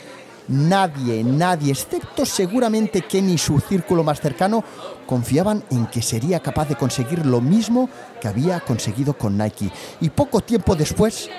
[0.46, 4.62] Nadie, nadie, excepto seguramente Kenny y su círculo más cercano,
[5.06, 7.88] confiaban en que sería capaz de conseguir lo mismo
[8.20, 9.70] que había conseguido con Nike.
[10.02, 11.30] Y poco tiempo después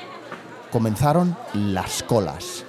[0.72, 2.65] comenzaron las colas.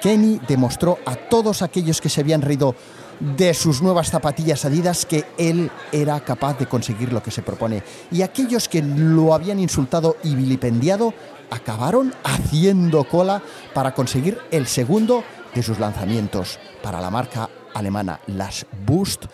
[0.00, 2.74] Kenny demostró a todos aquellos que se habían reído
[3.20, 7.82] de sus nuevas zapatillas Adidas que él era capaz de conseguir lo que se propone.
[8.10, 11.12] Y aquellos que lo habían insultado y vilipendiado
[11.50, 13.42] acabaron haciendo cola
[13.74, 19.26] para conseguir el segundo de sus lanzamientos para la marca alemana, las Boost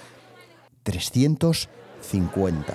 [0.83, 2.75] 350.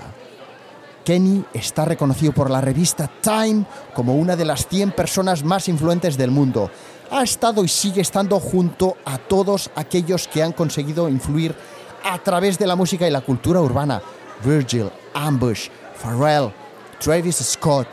[1.04, 6.18] Kenny está reconocido por la revista Time como una de las 100 personas más influentes
[6.18, 6.70] del mundo.
[7.12, 11.56] Ha estado y sigue estando junto a todos aquellos que han conseguido influir
[12.04, 14.02] a través de la música y la cultura urbana.
[14.44, 16.54] Virgil, Ambush, Pharrell,
[17.00, 17.88] Travis Scott.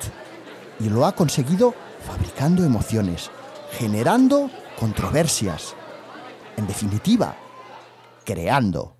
[0.80, 1.74] Y lo ha conseguido
[2.06, 3.30] fabricando emociones,
[3.72, 5.74] generando controversias.
[6.58, 7.34] En definitiva,
[8.24, 8.96] creando.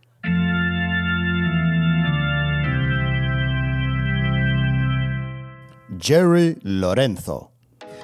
[5.98, 7.55] Jerry Lorenzo.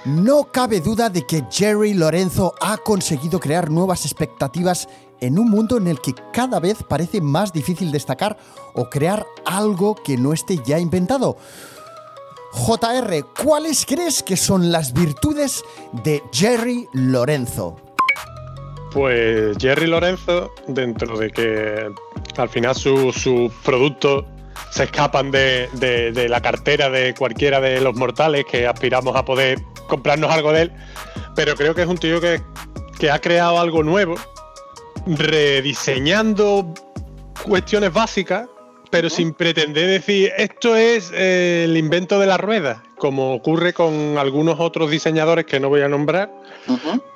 [0.04, 4.88] No cabe duda de que Jerry Lorenzo ha conseguido crear nuevas expectativas
[5.20, 8.36] en un mundo en el que cada vez parece más difícil destacar
[8.74, 11.36] o crear algo que no esté ya inventado.
[12.52, 15.62] JR, ¿cuáles crees que son las virtudes
[16.04, 17.76] de Jerry Lorenzo?
[18.92, 21.90] Pues Jerry Lorenzo, dentro de que
[22.36, 24.24] al final sus su productos
[24.70, 29.60] se escapan de, de, la cartera de cualquiera de los mortales que aspiramos a poder
[29.88, 30.72] comprarnos algo de él,
[31.34, 32.40] pero creo que es un tío que,
[32.98, 34.14] que ha creado algo nuevo,
[35.06, 36.72] rediseñando
[37.44, 38.48] cuestiones básicas
[38.92, 44.18] pero sin pretender decir esto es eh, el invento de la rueda, como ocurre con
[44.18, 46.30] algunos otros diseñadores que no voy a nombrar.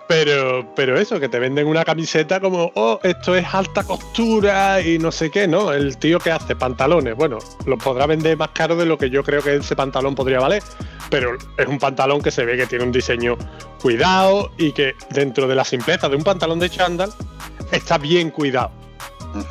[0.08, 4.98] Pero, pero eso, que te venden una camiseta como, oh, esto es alta costura y
[4.98, 5.72] no sé qué, ¿no?
[5.72, 9.24] El tío que hace pantalones, bueno, los podrá vender más caro de lo que yo
[9.24, 10.62] creo que ese pantalón podría valer,
[11.10, 13.36] pero es un pantalón que se ve que tiene un diseño
[13.82, 17.12] cuidado y que dentro de la simpleza de un pantalón de chándal
[17.72, 18.70] está bien cuidado.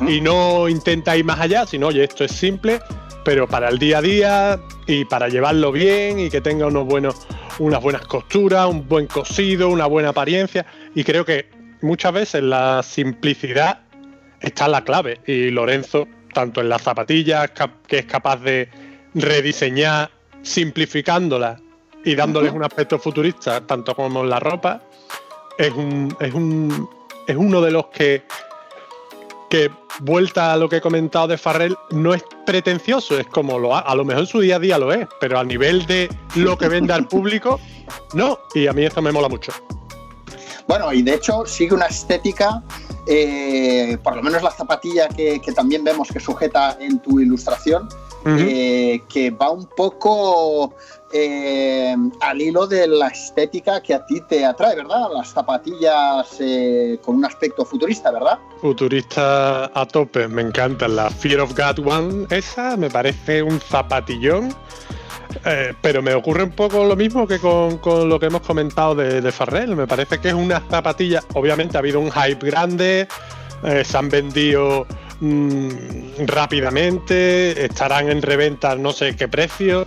[0.08, 2.80] Y no intenta ir más allá, sino, oye, esto es simple,
[3.24, 7.26] pero para el día a día y para llevarlo bien y que tenga unos buenos,
[7.58, 10.66] unas buenas costuras, un buen cosido, una buena apariencia.
[10.94, 11.48] Y creo que
[11.82, 13.80] muchas veces la simplicidad
[14.40, 15.20] está la clave.
[15.26, 17.50] Y Lorenzo, tanto en las zapatillas,
[17.86, 18.68] que es capaz de
[19.14, 20.10] rediseñar
[20.42, 21.60] simplificándolas
[22.04, 24.82] y dándoles un aspecto futurista, tanto como en la ropa,
[25.58, 26.88] es, un, es, un,
[27.26, 28.22] es uno de los que
[29.48, 33.74] que vuelta a lo que he comentado de Farrell, no es pretencioso, es como lo
[33.74, 36.56] a lo mejor en su día a día lo es, pero a nivel de lo
[36.58, 37.60] que vende al público,
[38.14, 39.52] no, y a mí esto me mola mucho.
[40.66, 42.62] Bueno, y de hecho sigue una estética,
[43.06, 47.88] eh, por lo menos la zapatilla que, también vemos que sujeta en tu ilustración,
[48.24, 50.74] eh, que va un poco
[51.12, 55.08] eh, al hilo de la estética que a ti te atrae, ¿verdad?
[55.14, 58.38] Las zapatillas eh, con un aspecto futurista, ¿verdad?
[58.60, 60.88] Futurista a tope, me encanta.
[60.88, 64.52] La Fear of God One, esa me parece un zapatillón.
[65.44, 69.30] Eh, pero me ocurre un poco lo mismo que con, lo que hemos comentado de,
[69.30, 69.76] Farrell.
[69.76, 71.22] Me parece que es una zapatilla.
[71.34, 73.06] Obviamente ha habido un hype grande,
[73.84, 74.86] se han vendido
[75.20, 75.68] mm,
[76.26, 79.86] rápidamente, estarán en reventa no sé qué precio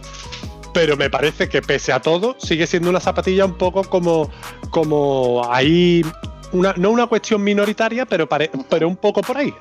[0.73, 4.29] pero me parece que pese a todo sigue siendo una zapatilla un poco como,
[4.71, 6.03] como ahí,
[6.51, 9.53] una, no una cuestión minoritaria, pero, pero un poco por ahí.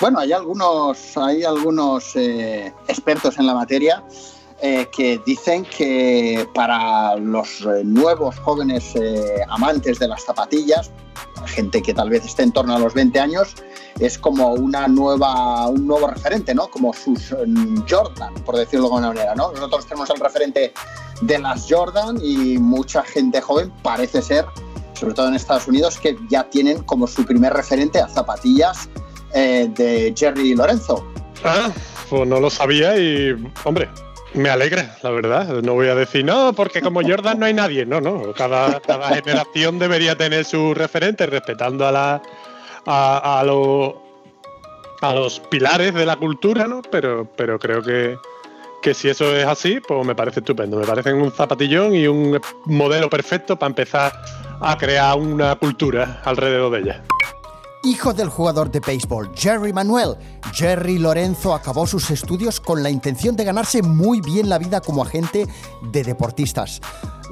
[0.00, 4.02] Bueno, hay algunos, hay algunos eh, expertos en la materia
[4.62, 8.94] eh, que dicen que para los eh, nuevos jóvenes
[9.48, 10.90] amantes de las zapatillas,
[11.46, 13.54] gente que tal vez esté en torno a los 20 años,
[13.98, 16.68] es como una nueva, un nuevo referente, ¿no?
[16.68, 19.52] Como sus mm, Jordan, por decirlo de alguna manera, ¿no?
[19.52, 20.72] Nosotros tenemos el referente
[21.22, 24.46] de las Jordan y mucha gente joven parece ser,
[24.94, 28.88] sobre todo en Estados Unidos, que ya tienen como su primer referente a zapatillas
[29.34, 31.04] eh, de Jerry Lorenzo.
[31.44, 31.70] Ah,
[32.08, 33.32] pues no lo sabía y,
[33.64, 33.88] hombre,
[34.34, 35.62] me alegra, la verdad.
[35.62, 37.86] No voy a decir, no, porque como Jordan no hay nadie.
[37.86, 38.32] No, no.
[38.32, 42.22] Cada, cada generación debería tener su referente, respetando a, la,
[42.86, 44.02] a, a, lo,
[45.00, 46.82] a los pilares de la cultura, ¿no?
[46.82, 48.16] Pero, pero creo que,
[48.82, 50.78] que si eso es así, pues me parece estupendo.
[50.78, 54.12] Me parece un zapatillón y un modelo perfecto para empezar
[54.60, 57.02] a crear una cultura alrededor de ella.
[57.84, 60.16] Hijo del jugador de béisbol Jerry Manuel,
[60.52, 65.02] Jerry Lorenzo acabó sus estudios con la intención de ganarse muy bien la vida como
[65.02, 65.48] agente
[65.90, 66.80] de deportistas.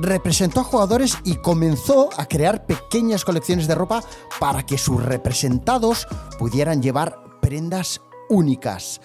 [0.00, 4.02] Representó a jugadores y comenzó a crear pequeñas colecciones de ropa
[4.40, 9.00] para que sus representados pudieran llevar prendas únicas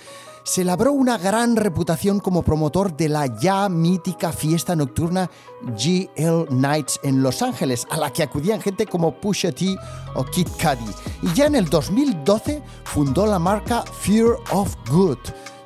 [0.46, 5.30] se labró una gran reputación como promotor de la ya mítica fiesta nocturna
[5.64, 9.76] GL Nights en Los Ángeles, a la que acudían gente como Pusha T
[10.14, 10.92] o Kid Cudi.
[11.24, 15.18] Y ya en el 2012 fundó la marca Fear of Good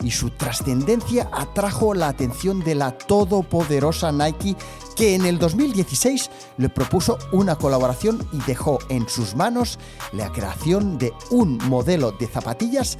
[0.01, 4.55] y su trascendencia atrajo la atención de la todopoderosa Nike
[4.95, 9.79] que en el 2016 le propuso una colaboración y dejó en sus manos
[10.11, 12.97] la creación de un modelo de zapatillas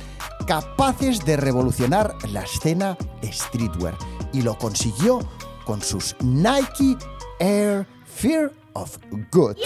[0.47, 3.97] capaces de revolucionar la escena streetwear
[4.32, 5.20] y lo consiguió
[5.66, 6.97] con sus Nike
[7.39, 8.97] Air Fear of
[9.32, 9.58] Good.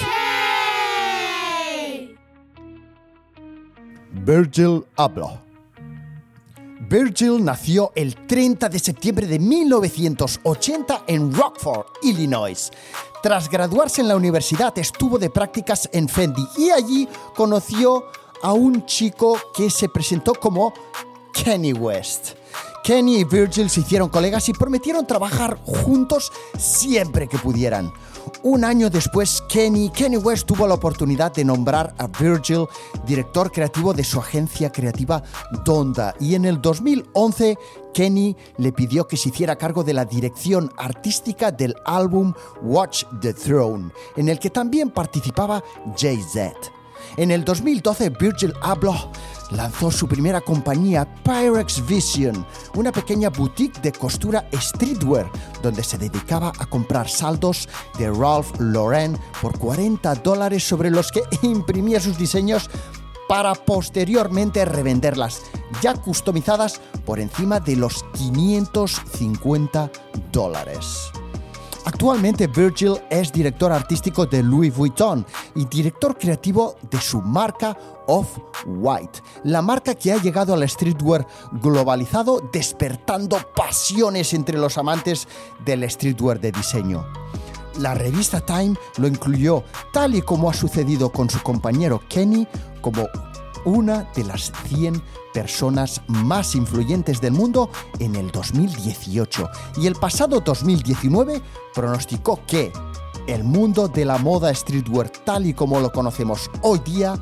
[4.26, 5.43] Virgil Abloh
[6.90, 12.72] Virgil nació el 30 de septiembre de 1980 en Rockford, Illinois.
[13.22, 18.06] Tras graduarse en la universidad estuvo de prácticas en Fendi y allí conoció
[18.42, 20.74] a un chico que se presentó como
[21.34, 22.32] Kenny West.
[22.84, 27.94] Kenny y Virgil se hicieron colegas y prometieron trabajar juntos siempre que pudieran.
[28.44, 32.66] Un año después, Kenny, Kenny West tuvo la oportunidad de nombrar a Virgil
[33.06, 35.24] director creativo de su agencia creativa
[35.64, 37.58] Donda y en el 2011
[37.94, 43.34] Kenny le pidió que se hiciera cargo de la dirección artística del álbum Watch the
[43.34, 45.64] Throne, en el que también participaba
[45.96, 46.54] Jay-Z.
[47.18, 49.12] En el 2012, Virgil Abloh
[49.52, 55.30] lanzó su primera compañía, Pyrex Vision, una pequeña boutique de costura streetwear,
[55.62, 61.22] donde se dedicaba a comprar saldos de Ralph Lauren por 40 dólares sobre los que
[61.42, 62.70] imprimía sus diseños
[63.28, 65.44] para posteriormente revenderlas,
[65.82, 69.92] ya customizadas por encima de los 550
[70.32, 71.12] dólares.
[71.86, 75.26] Actualmente Virgil es director artístico de Louis Vuitton
[75.56, 77.78] y director creativo de su marca
[78.08, 81.28] Off-White, la marca que ha llegado al streetwear
[81.62, 85.28] globalizado despertando pasiones entre los amantes
[85.66, 87.06] del streetwear de diseño.
[87.80, 92.48] La revista Time lo incluyó, tal y como ha sucedido con su compañero Kenny,
[92.82, 93.08] como
[93.66, 95.02] una de las 100
[95.34, 97.70] personas más influyentes del mundo
[98.00, 101.42] en el 2018 y el pasado 2019
[101.74, 102.72] pronosticó que
[103.28, 107.16] el mundo de la moda streetwear tal y como lo conocemos hoy día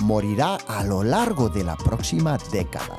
[0.00, 2.96] morirá a lo largo de la próxima década.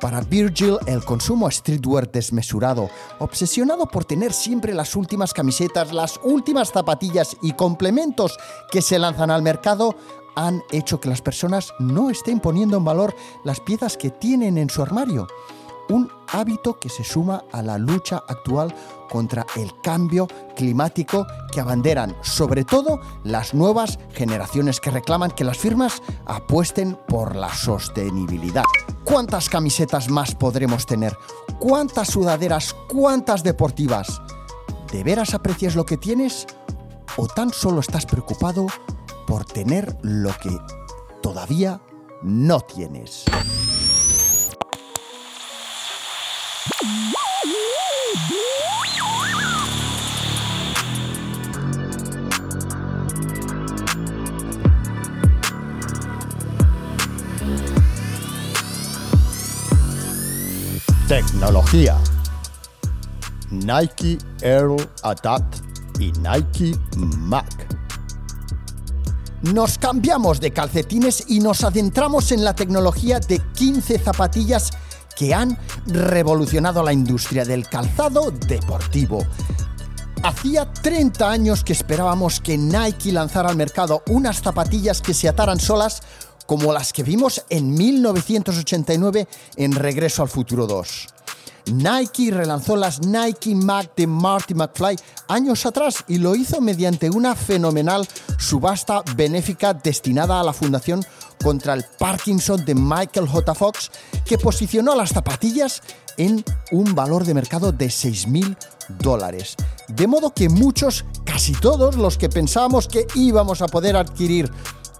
[0.00, 6.72] Para Virgil, el consumo streetwear desmesurado, obsesionado por tener siempre las últimas camisetas, las últimas
[6.72, 8.38] zapatillas y complementos
[8.72, 9.94] que se lanzan al mercado,
[10.36, 13.14] han hecho que las personas no estén poniendo en valor
[13.44, 15.26] las piezas que tienen en su armario.
[15.88, 18.72] Un hábito que se suma a la lucha actual
[19.08, 25.58] contra el cambio climático que abanderan sobre todo las nuevas generaciones que reclaman que las
[25.58, 28.62] firmas apuesten por la sostenibilidad.
[29.02, 31.16] ¿Cuántas camisetas más podremos tener?
[31.58, 32.74] ¿Cuántas sudaderas?
[32.88, 34.22] ¿Cuántas deportivas?
[34.92, 36.46] ¿De veras aprecias lo que tienes?
[37.16, 38.66] ¿O tan solo estás preocupado
[39.30, 40.50] por tener lo que
[41.22, 41.80] todavía
[42.24, 43.26] no tienes.
[61.06, 61.96] Tecnología.
[63.52, 64.70] Nike Air
[65.04, 65.60] Adapt
[66.00, 67.70] y Nike Mac
[69.42, 74.70] nos cambiamos de calcetines y nos adentramos en la tecnología de 15 zapatillas
[75.16, 79.24] que han revolucionado la industria del calzado deportivo.
[80.22, 85.58] Hacía 30 años que esperábamos que Nike lanzara al mercado unas zapatillas que se ataran
[85.58, 86.02] solas
[86.46, 91.06] como las que vimos en 1989 en Regreso al Futuro 2.
[91.66, 94.96] Nike relanzó las Nike Mac de Marty McFly
[95.28, 98.06] años atrás y lo hizo mediante una fenomenal
[98.38, 101.04] subasta benéfica destinada a la Fundación
[101.42, 103.54] contra el Parkinson de Michael J.
[103.54, 103.90] Fox,
[104.24, 105.82] que posicionó las zapatillas
[106.16, 108.56] en un valor de mercado de 6.000
[108.98, 109.56] dólares.
[109.88, 114.50] De modo que muchos, casi todos los que pensábamos que íbamos a poder adquirir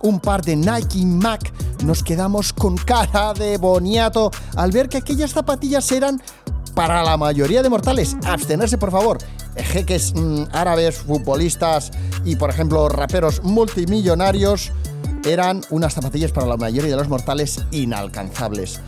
[0.03, 1.53] un par de Nike Mac,
[1.85, 6.21] nos quedamos con cara de boniato al ver que aquellas zapatillas eran
[6.75, 8.17] para la mayoría de mortales.
[8.25, 9.19] Abstenerse, por favor.
[9.57, 11.91] Jeques mm, árabes, futbolistas
[12.25, 14.73] y, por ejemplo, raperos multimillonarios
[15.25, 18.81] eran unas zapatillas para la mayoría de los mortales inalcanzables.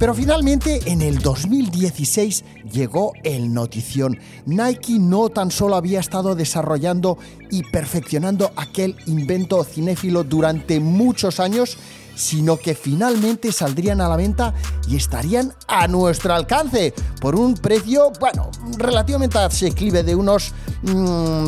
[0.00, 2.42] Pero finalmente en el 2016
[2.72, 4.18] llegó el notición.
[4.46, 7.18] Nike no tan solo había estado desarrollando
[7.50, 11.76] y perfeccionando aquel invento cinéfilo durante muchos años,
[12.14, 14.54] sino que finalmente saldrían a la venta
[14.88, 20.54] y estarían a nuestro alcance por un precio, bueno, relativamente asequible de unos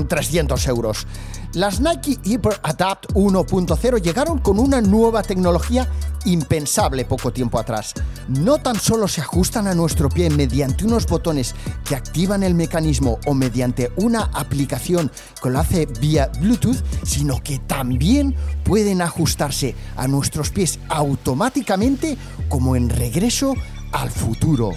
[0.08, 1.06] 300 mm, euros.
[1.54, 5.86] Las Nike Hyper Adapt 1.0 llegaron con una nueva tecnología
[6.24, 7.92] impensable poco tiempo atrás.
[8.28, 13.18] No tan solo se ajustan a nuestro pie mediante unos botones que activan el mecanismo
[13.26, 18.34] o mediante una aplicación que lo hace vía Bluetooth, sino que también
[18.64, 22.16] pueden ajustarse a nuestros pies automáticamente
[22.48, 23.54] como en regreso
[23.92, 24.70] al futuro.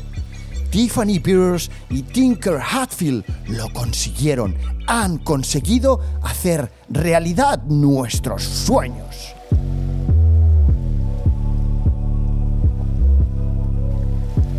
[0.76, 4.58] Tiffany Pierce y Tinker Hatfield lo consiguieron.
[4.88, 9.34] Han conseguido hacer realidad nuestros sueños.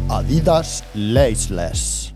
[0.08, 2.14] Adidas Laceless.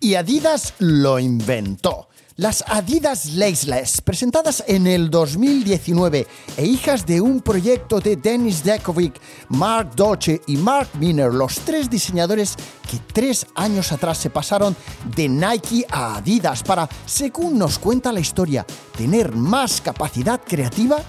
[0.00, 2.08] Y Adidas lo inventó.
[2.36, 6.26] Las Adidas Laceless, presentadas en el 2019
[6.56, 9.20] e hijas de un proyecto de Dennis Dekovic,
[9.50, 12.56] Mark Dolce y Mark Miner, los tres diseñadores
[12.90, 14.74] que tres años atrás se pasaron
[15.14, 18.66] de Nike a Adidas para, según nos cuenta la historia,
[18.98, 21.04] tener más capacidad creativa,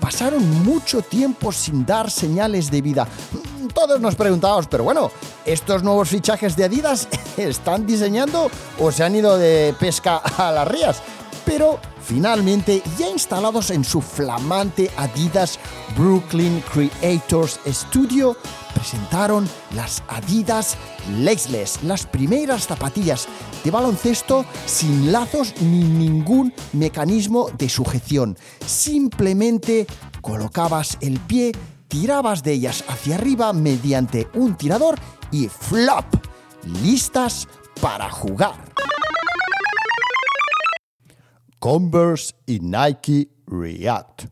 [0.00, 3.08] pasaron mucho tiempo sin dar señales de vida
[3.74, 5.10] todos nos preguntamos, pero bueno,
[5.44, 10.68] ¿estos nuevos fichajes de Adidas están diseñando o se han ido de pesca a las
[10.68, 11.02] rías?
[11.44, 15.58] Pero finalmente, ya instalados en su flamante Adidas
[15.96, 18.36] Brooklyn Creators Studio,
[18.74, 20.76] presentaron las Adidas
[21.20, 23.28] Laceless, las primeras zapatillas
[23.64, 28.36] de baloncesto sin lazos ni ningún mecanismo de sujeción.
[28.64, 29.86] Simplemente
[30.20, 31.52] colocabas el pie
[31.88, 34.96] tirabas de ellas hacia arriba mediante un tirador
[35.30, 36.04] y flop,
[36.82, 37.48] listas
[37.80, 38.54] para jugar.
[41.58, 44.24] Converse y Nike React.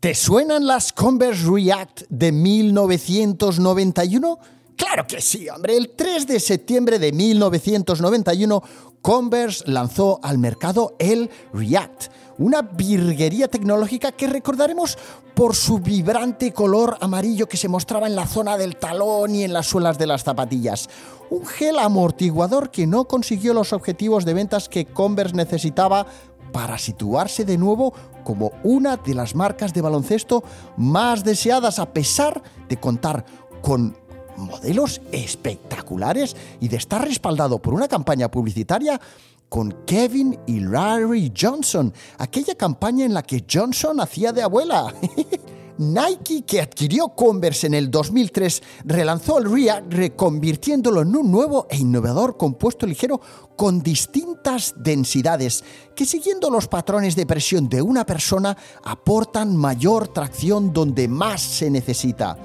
[0.00, 4.38] ¿Te suenan las Converse React de 1991?
[4.76, 5.76] Claro que sí, hombre.
[5.76, 8.62] El 3 de septiembre de 1991,
[9.00, 12.04] Converse lanzó al mercado el React
[12.38, 14.98] una virguería tecnológica que recordaremos
[15.34, 19.52] por su vibrante color amarillo que se mostraba en la zona del talón y en
[19.52, 20.88] las suelas de las zapatillas.
[21.30, 26.06] Un gel amortiguador que no consiguió los objetivos de ventas que Converse necesitaba
[26.52, 27.94] para situarse de nuevo
[28.24, 30.44] como una de las marcas de baloncesto
[30.76, 33.24] más deseadas a pesar de contar
[33.62, 33.96] con
[34.36, 39.00] modelos espectaculares y de estar respaldado por una campaña publicitaria
[39.48, 44.94] con Kevin y Larry Johnson, aquella campaña en la que Johnson hacía de abuela.
[45.78, 51.76] Nike, que adquirió Converse en el 2003, relanzó el React reconvirtiéndolo en un nuevo e
[51.76, 53.20] innovador compuesto ligero
[53.56, 55.64] con distintas densidades,
[55.94, 61.70] que siguiendo los patrones de presión de una persona aportan mayor tracción donde más se
[61.70, 62.36] necesita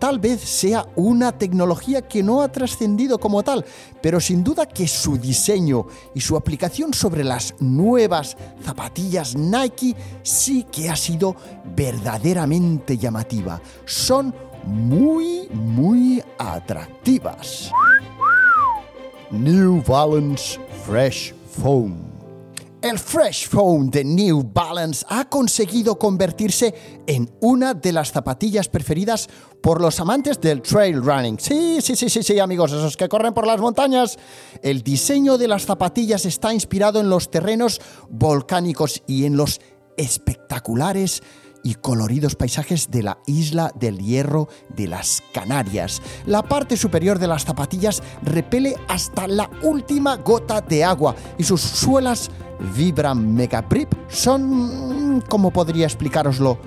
[0.00, 3.64] tal vez sea una tecnología que no ha trascendido como tal,
[4.02, 10.66] pero sin duda que su diseño y su aplicación sobre las nuevas zapatillas Nike sí
[10.72, 11.36] que ha sido
[11.76, 13.60] verdaderamente llamativa.
[13.84, 14.34] Son
[14.64, 17.70] muy, muy atractivas.
[19.30, 22.09] New Balance Fresh Foam.
[22.82, 26.74] El Fresh Foam de New Balance ha conseguido convertirse
[27.06, 29.28] en una de las zapatillas preferidas
[29.60, 31.38] por los amantes del trail running.
[31.38, 34.18] Sí, sí, sí, sí, sí, amigos, esos que corren por las montañas.
[34.62, 39.60] El diseño de las zapatillas está inspirado en los terrenos volcánicos y en los
[39.98, 41.22] espectaculares
[41.62, 46.02] y coloridos paisajes de la isla del Hierro de las Canarias.
[46.26, 51.60] La parte superior de las zapatillas repele hasta la última gota de agua y sus
[51.60, 52.30] suelas
[52.76, 56.58] Vibram Mega Prip son, ¿cómo podría explicaroslo?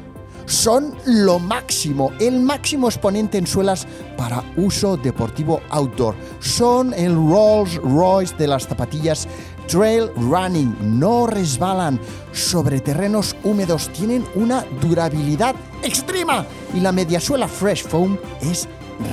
[0.46, 3.88] Son lo máximo, el máximo exponente en suelas
[4.18, 6.16] para uso deportivo outdoor.
[6.40, 9.28] Son el Rolls Royce de las zapatillas
[9.68, 12.00] trail running, no resbalan
[12.32, 18.68] sobre terrenos húmedos, tienen una durabilidad extrema y la mediasuela Fresh Foam es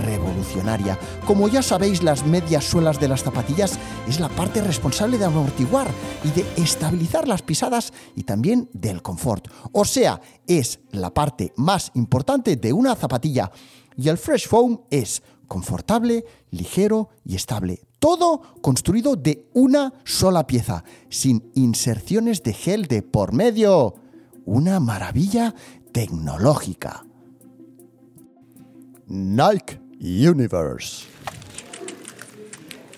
[0.04, 0.98] revolucionaria.
[1.26, 3.78] Como ya sabéis, las medias suelas de las zapatillas
[4.08, 5.88] es la parte responsable de amortiguar
[6.24, 9.48] y de estabilizar las pisadas y también del confort.
[9.72, 13.50] O sea, es la parte más importante de una zapatilla.
[13.96, 17.82] Y el Fresh Foam es confortable, ligero y estable.
[18.00, 23.94] Todo construido de una sola pieza, sin inserciones de gel de por medio.
[24.46, 25.54] Una maravilla
[25.92, 27.04] tecnológica.
[29.06, 31.04] Nike Universe.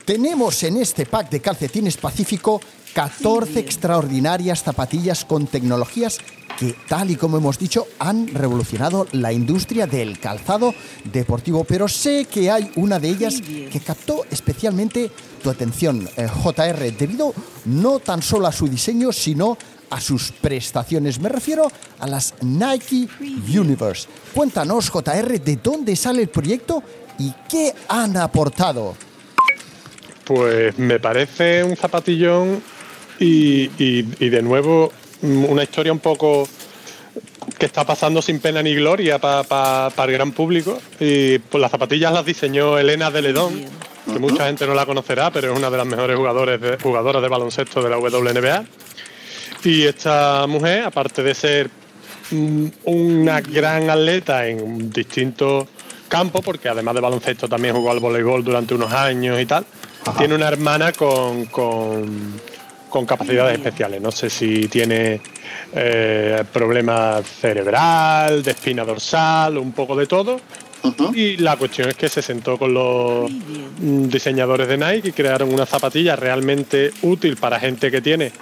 [0.05, 2.61] Tenemos en este pack de calcetines Pacífico
[2.94, 6.18] 14 extraordinarias zapatillas con tecnologías
[6.62, 10.72] que, tal y como hemos dicho, han revolucionado la industria del calzado
[11.04, 11.64] deportivo.
[11.64, 15.10] Pero sé que hay una de ellas que captó especialmente
[15.42, 17.34] tu atención, eh, JR, debido
[17.64, 19.58] no tan solo a su diseño, sino
[19.90, 21.18] a sus prestaciones.
[21.18, 21.66] Me refiero
[21.98, 24.06] a las Nike Universe.
[24.32, 26.80] Cuéntanos, JR, de dónde sale el proyecto
[27.18, 28.94] y qué han aportado.
[30.24, 32.62] Pues me parece un zapatillón
[33.18, 34.92] y, de nuevo
[35.22, 36.48] una historia un poco
[37.58, 40.80] que está pasando sin pena ni gloria para el gran público.
[41.00, 43.64] Y pues las zapatillas las diseñó Elena de Ledón,
[44.12, 47.22] que mucha gente no la conocerá, pero es una de las mejores jugadores de, jugadoras
[47.22, 48.64] de baloncesto de la WNBA.
[49.64, 51.70] Y esta mujer, aparte de ser
[52.30, 55.68] mm, una gran atleta en distintos
[56.08, 59.64] campos, porque además de baloncesto también jugó al voleibol durante unos años y tal,
[60.18, 62.40] tiene una hermana con, con,
[63.07, 64.01] capacidades especiales.
[64.01, 65.20] No sé si tiene
[65.74, 70.40] eh, problema cerebral, de espina dorsal, un poco de todo.
[71.14, 73.30] Y la cuestión es que se sentó con los
[73.78, 78.32] diseñadores de Nike y crearon una zapatilla realmente útil para gente que tiene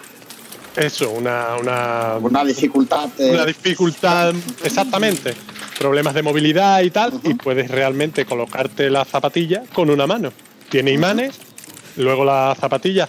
[0.77, 3.11] eso, una, una, dificultad.
[3.19, 4.35] Una dificultad,
[4.65, 5.35] exactamente.
[5.79, 10.33] Problemas de movilidad y tal, y puedes realmente colocarte la zapatilla con una mano.
[10.69, 11.39] Tiene imanes
[11.97, 13.09] Luego la zapatilla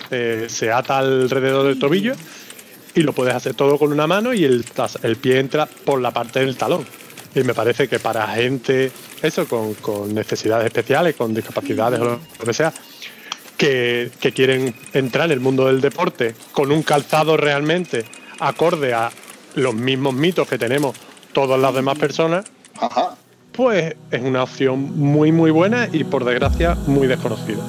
[0.50, 2.14] se, ata alrededor del tobillo
[2.94, 4.66] y lo puedes hacer todo con una mano y el,
[5.04, 6.86] el pie entra por la parte del talón.
[7.34, 12.54] Y me parece que para gente, eso, con, necesidades especiales, con discapacidades o lo que
[12.54, 12.74] sea,
[13.62, 18.06] que, quieren entrar en el mundo del deporte con un calzado realmente
[18.40, 19.12] acorde a
[19.56, 20.98] los mismos mitos que tenemos
[21.32, 22.46] todas las demás personas,
[23.52, 27.62] pues es una opción muy muy buena y por desgracia muy desconocida.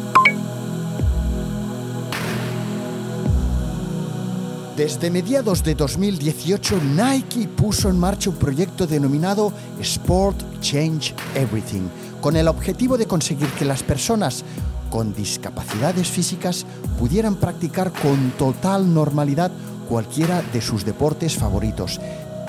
[4.76, 11.88] Desde mediados de 2018, Nike puso en marcha un proyecto denominado Sport Change Everything,
[12.22, 14.42] con el objetivo de conseguir que las personas
[14.88, 16.64] con discapacidades físicas
[16.98, 19.52] pudieran practicar con total normalidad
[19.90, 22.00] cualquiera de sus deportes favoritos.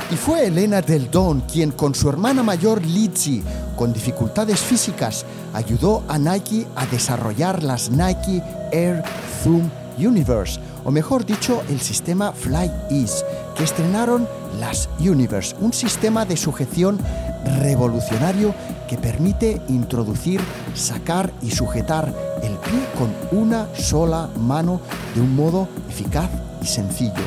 [0.10, 3.44] Y fue Elena Del Don quien con su hermana mayor Lizzie,
[3.76, 9.04] con dificultades físicas, ayudó a Nike a desarrollar las Nike Air
[9.44, 13.24] Zoom Universe, o mejor dicho, el sistema Fly Ease,
[13.56, 14.28] que estrenaron
[14.60, 17.00] las Universe, un sistema de sujeción
[17.62, 18.54] revolucionario
[18.88, 20.42] que permite introducir,
[20.76, 24.82] sacar y sujetar el pie con una sola mano
[25.16, 26.30] de un modo eficaz
[26.62, 27.24] y sencillo.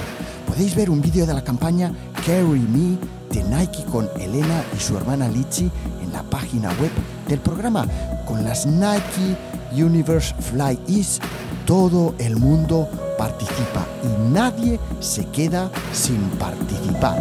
[0.46, 1.92] Podéis ver un vídeo de la campaña
[2.24, 2.98] Carry Me
[3.30, 5.70] de Nike con Elena y su hermana Litchi
[6.02, 6.90] en la página web
[7.28, 7.86] del programa.
[8.26, 9.36] Con las Nike
[9.72, 11.20] Universe Fly Ease,
[11.66, 12.88] todo el mundo
[13.18, 17.18] participa y nadie se queda sin participar.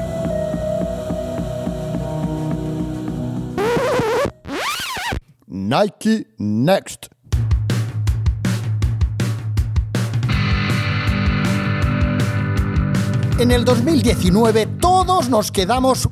[5.47, 7.07] Nike Next.
[13.39, 16.07] En el 2019 todos nos quedamos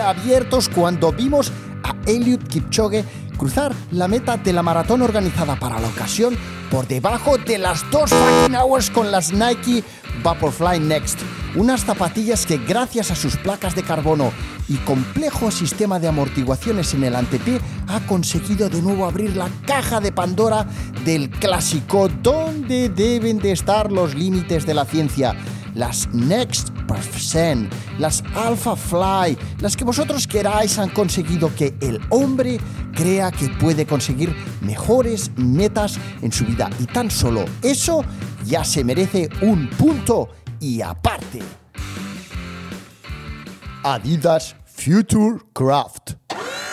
[0.00, 1.50] abiertos cuando vimos
[1.82, 3.04] a Eliud Kipchoge
[3.42, 6.38] cruzar la meta de la maratón organizada para la ocasión
[6.70, 9.82] por debajo de las dos fucking hours con las Nike
[10.22, 11.18] Vaporfly Next.
[11.56, 14.30] Unas zapatillas que gracias a sus placas de carbono
[14.68, 19.98] y complejo sistema de amortiguaciones en el antepié ha conseguido de nuevo abrir la caja
[19.98, 20.64] de Pandora
[21.04, 25.34] del clásico donde deben de estar los límites de la ciencia
[25.74, 26.68] las Next
[27.98, 32.58] Las Alpha Fly, las que vosotros queráis han conseguido que el hombre
[32.94, 36.70] crea que puede conseguir mejores metas en su vida.
[36.78, 38.04] Y tan solo eso
[38.44, 40.28] ya se merece un punto
[40.60, 41.40] y aparte.
[43.84, 46.14] Adidas Future Craft.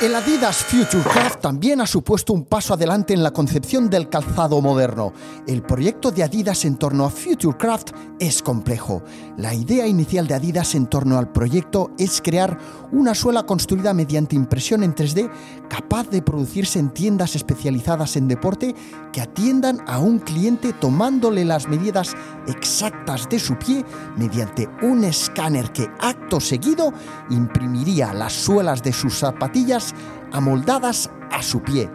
[0.02, 5.12] El Adidas Futurecraft también ha supuesto un paso adelante en la concepción del calzado moderno.
[5.46, 9.04] El proyecto de Adidas en torno a Futurecraft es complejo.
[9.36, 12.58] La idea inicial de Adidas en torno al proyecto es crear
[12.94, 15.30] una suela construida mediante impresión en 3D
[15.68, 18.74] capaz de producirse en tiendas especializadas en deporte
[19.12, 22.16] que atiendan a un cliente tomándole las medidas
[22.48, 23.84] exactas de su pie
[24.16, 26.94] mediante un escáner que acto seguido
[27.30, 29.89] imprimiría las suelas de sus zapatillas
[30.32, 31.90] amoldadas a su pie.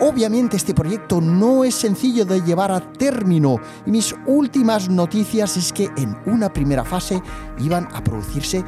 [0.00, 5.72] Obviamente este proyecto no es sencillo de llevar a término y mis últimas noticias es
[5.72, 7.22] que en una primera fase
[7.58, 8.64] iban a producirse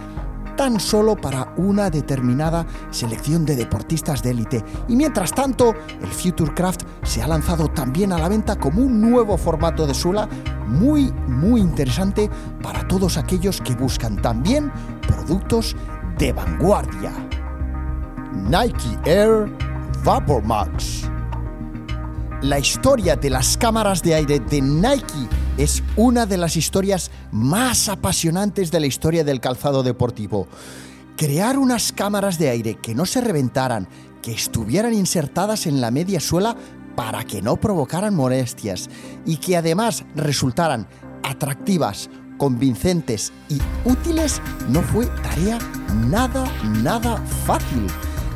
[0.56, 4.64] tan solo para una determinada selección de deportistas de élite.
[4.88, 9.36] Y mientras tanto, el Futurecraft se ha lanzado también a la venta como un nuevo
[9.36, 10.28] formato de suela
[10.66, 12.30] muy, muy interesante
[12.62, 14.72] para todos aquellos que buscan también
[15.06, 15.76] productos
[16.18, 17.12] de vanguardia.
[18.32, 19.50] Nike Air
[20.04, 21.10] Vapor Max.
[22.42, 27.88] La historia de las cámaras de aire de Nike es una de las historias más
[27.88, 30.46] apasionantes de la historia del calzado deportivo.
[31.16, 33.88] Crear unas cámaras de aire que no se reventaran,
[34.22, 36.56] que estuvieran insertadas en la media suela
[36.94, 38.90] para que no provocaran molestias
[39.24, 40.86] y que además resultaran
[41.22, 45.58] atractivas, convincentes y útiles no fue tarea
[46.08, 46.44] nada,
[46.82, 47.16] nada
[47.46, 47.86] fácil.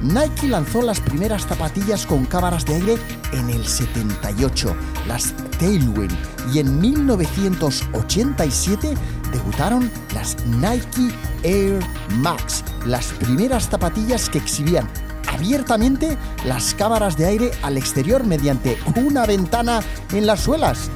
[0.02, 2.96] Nike lanzó las primeras zapatillas con cámaras de aire
[3.32, 4.74] en el 78,
[5.06, 6.16] las Tailwind,
[6.52, 8.94] y en 1987
[9.32, 11.80] debutaron las Nike Air
[12.16, 14.88] Max, las primeras zapatillas que exhibían
[15.28, 19.80] abiertamente las cámaras de aire al exterior mediante una ventana
[20.12, 20.90] en las suelas.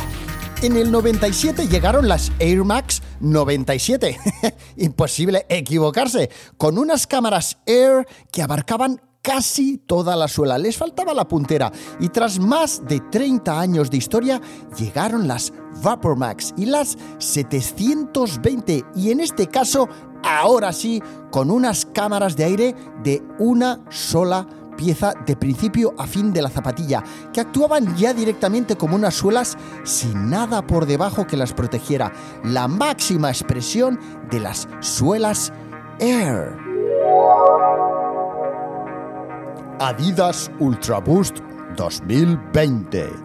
[0.64, 4.18] En el 97 llegaron las Air Max 97.
[4.78, 6.30] Imposible equivocarse.
[6.56, 10.56] Con unas cámaras Air que abarcaban casi toda la suela.
[10.56, 11.70] Les faltaba la puntera.
[12.00, 14.40] Y tras más de 30 años de historia,
[14.78, 15.52] llegaron las
[15.82, 18.84] Vapor Max y las 720.
[18.96, 19.86] Y en este caso,
[20.22, 26.32] ahora sí, con unas cámaras de aire de una sola pieza de principio a fin
[26.32, 27.02] de la zapatilla,
[27.32, 32.12] que actuaban ya directamente como unas suelas sin nada por debajo que las protegiera,
[32.44, 33.98] la máxima expresión
[34.30, 35.52] de las suelas
[35.98, 36.56] Air.
[39.80, 41.38] Adidas Ultra Boost
[41.76, 43.24] 2020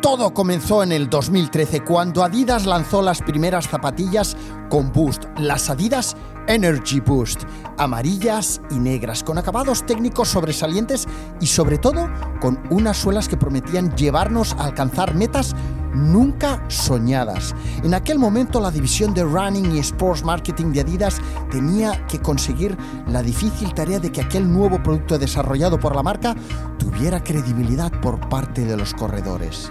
[0.00, 4.34] todo comenzó en el 2013 cuando Adidas lanzó las primeras zapatillas
[4.70, 6.16] con Boost, las Adidas
[6.50, 7.44] Energy Boost,
[7.78, 11.06] amarillas y negras, con acabados técnicos sobresalientes
[11.40, 15.54] y sobre todo con unas suelas que prometían llevarnos a alcanzar metas
[15.94, 17.54] nunca soñadas.
[17.84, 21.20] En aquel momento la división de Running y Sports Marketing de Adidas
[21.52, 22.76] tenía que conseguir
[23.06, 26.34] la difícil tarea de que aquel nuevo producto desarrollado por la marca
[26.78, 29.70] tuviera credibilidad por parte de los corredores.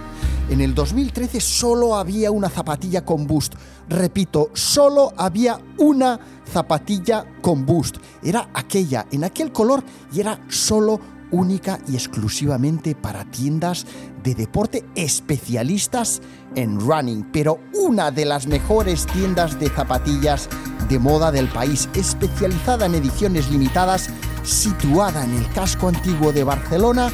[0.50, 3.54] En el 2013 solo había una zapatilla con boost.
[3.88, 7.98] Repito, solo había una zapatilla con boost.
[8.20, 10.98] Era aquella, en aquel color, y era solo
[11.30, 13.86] única y exclusivamente para tiendas
[14.24, 16.20] de deporte especialistas
[16.56, 20.48] en running, pero una de las mejores tiendas de zapatillas
[20.88, 24.10] de moda del país, especializada en ediciones limitadas,
[24.42, 27.12] situada en el casco antiguo de Barcelona,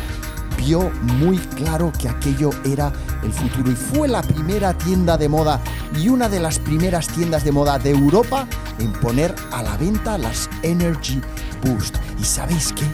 [0.57, 2.93] vio muy claro que aquello era
[3.23, 5.61] el futuro y fue la primera tienda de moda
[5.97, 8.47] y una de las primeras tiendas de moda de Europa
[8.79, 11.21] en poner a la venta las Energy
[11.63, 11.97] Boost.
[12.19, 12.85] ¿Y sabéis qué?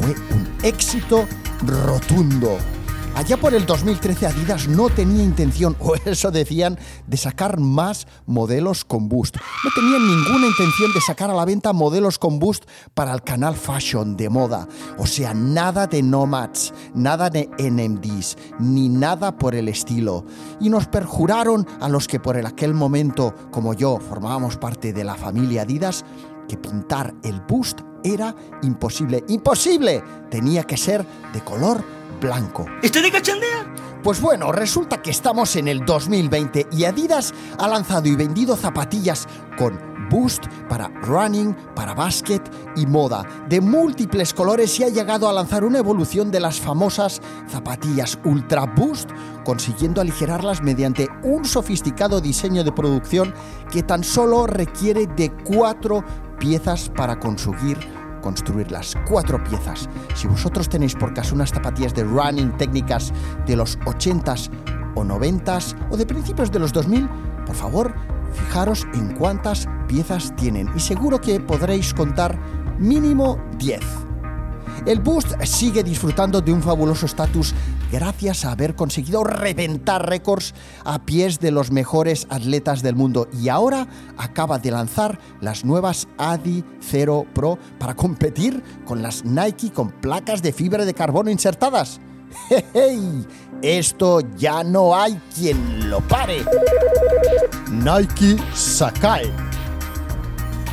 [0.00, 1.26] Fue un éxito
[1.66, 2.58] rotundo.
[3.14, 8.84] Allá por el 2013 Adidas no tenía intención, o eso decían, de sacar más modelos
[8.84, 9.36] con Boost.
[9.36, 13.54] No tenían ninguna intención de sacar a la venta modelos con Boost para el canal
[13.54, 14.66] Fashion de moda.
[14.98, 20.24] O sea, nada de Nomads, nada de NMDs, ni nada por el estilo.
[20.60, 25.14] Y nos perjuraron a los que por aquel momento, como yo, formábamos parte de la
[25.14, 26.04] familia Adidas,
[26.48, 29.22] que pintar el Boost era imposible.
[29.28, 30.02] ¡Imposible!
[30.30, 32.66] Tenía que ser de color blanco.
[32.82, 33.74] ¿Estoy de cachondea?
[34.04, 39.26] Pues bueno, resulta que estamos en el 2020 y Adidas ha lanzado y vendido zapatillas
[39.56, 42.42] con Boost para running, para basket
[42.76, 47.22] y moda, de múltiples colores y ha llegado a lanzar una evolución de las famosas
[47.48, 49.08] zapatillas Ultra Boost,
[49.42, 53.32] consiguiendo aligerarlas mediante un sofisticado diseño de producción
[53.70, 56.04] que tan solo requiere de cuatro
[56.38, 59.88] piezas para conseguir construir las cuatro piezas.
[60.14, 63.12] Si vosotros tenéis por caso unas zapatillas de running técnicas
[63.46, 64.50] de los 80s
[64.94, 67.06] o 90s o de principios de los 2000,
[67.44, 67.94] por favor,
[68.32, 72.38] fijaros en cuántas piezas tienen y seguro que podréis contar
[72.78, 74.13] mínimo 10.
[74.86, 77.54] El Boost sigue disfrutando de un fabuloso estatus
[77.90, 80.54] gracias a haber conseguido reventar récords
[80.84, 86.06] a pies de los mejores atletas del mundo y ahora acaba de lanzar las nuevas
[86.18, 91.98] Adi Zero Pro para competir con las Nike con placas de fibra de carbono insertadas.
[92.74, 93.26] ¡Hey!
[93.62, 96.44] Esto ya no hay quien lo pare.
[97.70, 99.53] Nike Sakai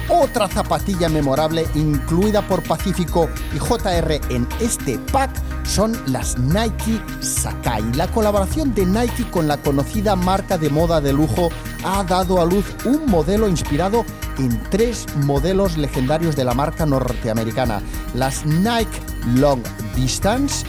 [0.09, 5.31] Otra zapatilla memorable incluida por Pacífico y JR en este pack
[5.65, 7.83] son las Nike Sakai.
[7.93, 11.49] La colaboración de Nike con la conocida marca de moda de lujo
[11.83, 14.05] ha dado a luz un modelo inspirado
[14.37, 17.81] en tres modelos legendarios de la marca norteamericana.
[18.13, 18.99] Las Nike
[19.35, 19.61] Long
[19.95, 20.65] Distance,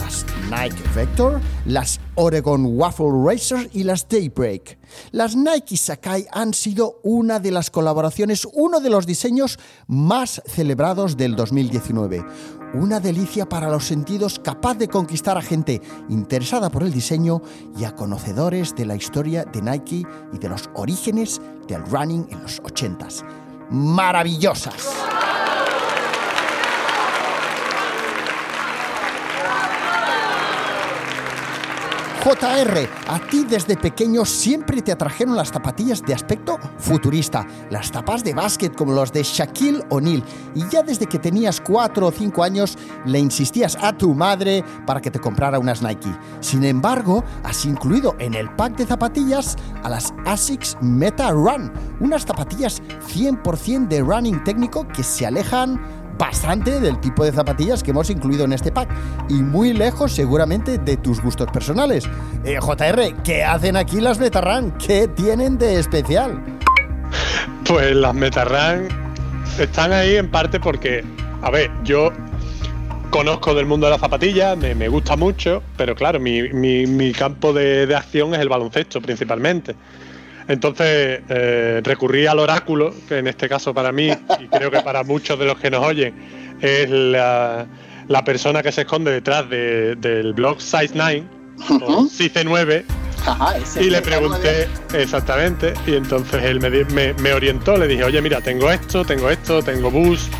[0.00, 4.78] las Nike Vector, las Oregon Waffle Racer y las Daybreak.
[5.10, 11.16] Las Nike Sakai han sido una de las colaboraciones, uno de los diseños más celebrados
[11.16, 12.24] del 2019.
[12.74, 17.40] Una delicia para los sentidos capaz de conquistar a gente interesada por el diseño
[17.78, 22.42] y a conocedores de la historia de Nike y de los orígenes del running en
[22.42, 23.24] los 80s.
[23.70, 24.74] Maravillosas.
[32.24, 38.24] JR, a ti desde pequeño siempre te atrajeron las zapatillas de aspecto futurista, las tapas
[38.24, 42.42] de básquet como los de Shaquille O'Neal, y ya desde que tenías 4 o 5
[42.42, 46.16] años le insistías a tu madre para que te comprara unas Nike.
[46.40, 51.70] Sin embargo, has incluido en el pack de zapatillas a las ASICS Meta Run,
[52.00, 52.80] unas zapatillas
[53.14, 55.78] 100% de running técnico que se alejan
[56.18, 58.88] bastante del tipo de zapatillas que hemos incluido en este pack
[59.28, 62.04] y muy lejos seguramente de tus gustos personales.
[62.44, 64.76] Eh, JR, ¿qué hacen aquí las Metarran?
[64.78, 66.42] ¿Qué tienen de especial?
[67.66, 68.88] Pues las Metarran
[69.58, 71.04] están ahí en parte porque,
[71.42, 72.12] a ver, yo
[73.10, 77.94] conozco del mundo de la zapatilla, me, gusta mucho, pero claro, mi, campo de, de
[77.94, 79.74] acción es el baloncesto principalmente.
[80.48, 85.02] Entonces eh, recurrí al oráculo, que en este caso para mí, y creo que para
[85.02, 86.14] muchos de los que nos oyen,
[86.60, 87.66] es la,
[88.24, 91.24] persona que se esconde detrás del blog Size9
[91.82, 92.84] o Cice9.
[93.80, 98.70] y le pregunté exactamente, y entonces él me, me, orientó, le dije, oye, mira, tengo
[98.70, 100.32] esto, tengo esto, tengo Boost,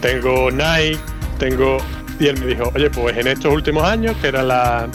[0.00, 0.98] tengo Nike,
[1.38, 1.78] tengo...
[2.20, 4.88] Y él me dijo, oye, pues en estos últimos años, que era la,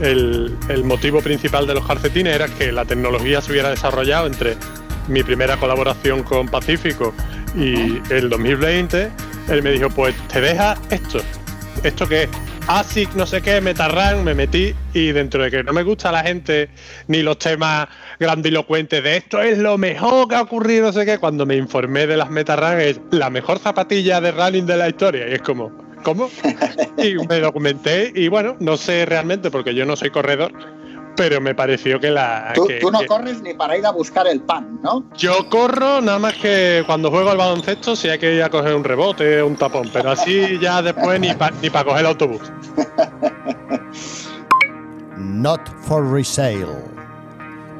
[0.00, 4.56] el, motivo principal de los calcetines era que la tecnología se hubiera desarrollado entre
[5.08, 7.14] mi primera colaboración con Pacífico
[7.54, 9.10] y el 2020.
[9.48, 11.20] Él me dijo, pues te deja esto.
[11.82, 12.28] ¿Esto que es?
[12.68, 16.24] ASIC, no sé qué, Metarran, me metí y dentro de que no me gusta la
[16.24, 16.68] gente
[17.06, 17.86] ni los temas
[18.18, 22.08] grandilocuentes de esto es lo mejor que ha ocurrido, no sé qué, cuando me informé
[22.08, 25.85] de las Metarran es la mejor zapatilla de running de la historia y es como,
[26.02, 26.30] ¿Cómo?
[26.98, 30.52] Y me documenté y bueno, no sé realmente porque yo no soy corredor,
[31.16, 32.52] pero me pareció que la...
[32.54, 35.04] Tú, no corres ni para ir a buscar el pan, ¿no?
[35.16, 38.74] Yo corro nada más que cuando juego al baloncesto si hay que ir a coger
[38.74, 42.52] un rebote, un tapón, pero así ya después ni para ni coger el autobús.
[45.16, 46.96] Not for resale.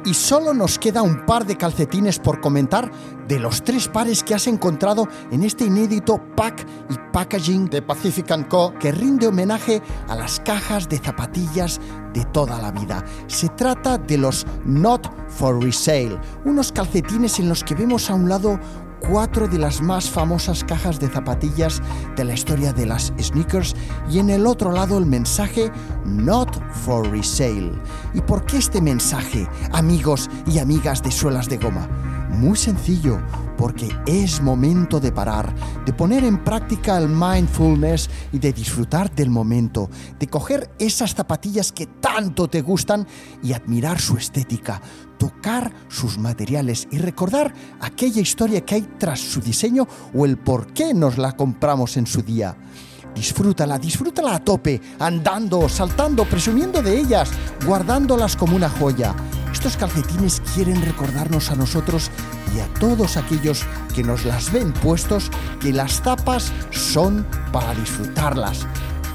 [0.07, 2.89] Y solo nos queda un par de calcetines por comentar
[3.27, 8.47] de los tres pares que has encontrado en este inédito pack y packaging de Pacific
[8.47, 8.73] Co.
[8.79, 11.81] que rinde homenaje a las cajas de zapatillas
[12.13, 13.03] de toda la vida.
[13.27, 18.29] Se trata de los Not for Resale, unos calcetines en los que vemos a un
[18.29, 18.57] lado
[18.99, 21.81] cuatro de las más famosas cajas de zapatillas
[22.15, 23.75] de la historia de las sneakers
[24.09, 25.71] y en el otro lado el mensaje
[26.05, 27.71] Not for Resale.
[28.13, 31.87] ¿Y por qué este mensaje, amigos y amigas de suelas de goma?
[32.29, 33.19] Muy sencillo,
[33.57, 35.53] porque es momento de parar,
[35.85, 39.89] de poner en práctica el mindfulness y de disfrutar del momento,
[40.19, 43.07] de coger esas zapatillas que tanto te gustan
[43.43, 44.81] y admirar su estética,
[45.17, 50.73] tocar sus materiales y recordar aquella historia que hay tras su diseño o el por
[50.73, 52.55] qué nos la compramos en su día.
[53.15, 57.31] Disfrútala, disfrútala a tope, andando, saltando, presumiendo de ellas,
[57.65, 59.15] guardándolas como una joya.
[59.51, 62.11] Estos calcetines quieren recordarnos a nosotros
[62.55, 68.65] y a todos aquellos que nos las ven puestos que las tapas son para disfrutarlas,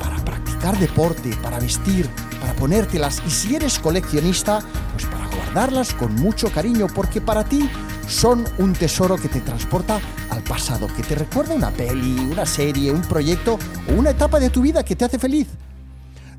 [0.00, 2.08] para practicar deporte, para vestir,
[2.40, 4.60] para ponértelas y si eres coleccionista,
[4.92, 7.68] pues para guardarlas con mucho cariño porque para ti
[8.08, 12.90] son un tesoro que te transporta al pasado, que te recuerda una peli, una serie,
[12.90, 13.58] un proyecto
[13.88, 15.48] o una etapa de tu vida que te hace feliz.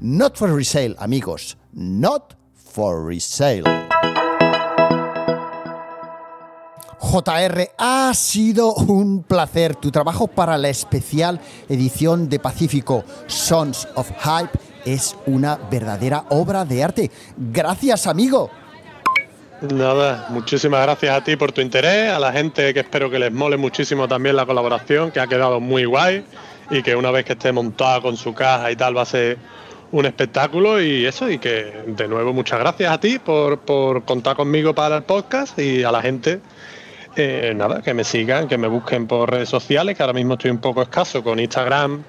[0.01, 1.57] Not for resale, amigos.
[1.71, 3.82] Not for resale.
[7.03, 14.09] JR, ha sido un placer tu trabajo para la especial edición de Pacífico Sons of
[14.23, 14.57] Hype.
[14.85, 17.11] Es una verdadera obra de arte.
[17.37, 18.49] Gracias, amigo.
[19.61, 23.31] Nada, muchísimas gracias a ti por tu interés, a la gente que espero que les
[23.31, 26.25] mole muchísimo también la colaboración, que ha quedado muy guay
[26.71, 29.37] y que una vez que esté montada con su caja y tal va a ser
[29.91, 34.35] un espectáculo y eso, y que de nuevo muchas gracias a ti por, por contar
[34.35, 36.41] conmigo para el podcast y a la gente
[37.15, 40.51] eh, nada, que me sigan, que me busquen por redes sociales, que ahora mismo estoy
[40.51, 42.03] un poco escaso con Instagram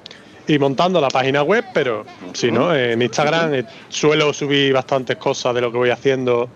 [0.47, 5.55] y montando la página web, pero si no, en Instagram eh, suelo subir bastantes cosas
[5.55, 6.49] de lo que voy haciendo,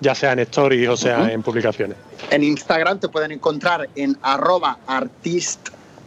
[0.00, 1.96] ya sea en stories o sea en publicaciones.
[2.30, 4.78] En Instagram te pueden encontrar en arroba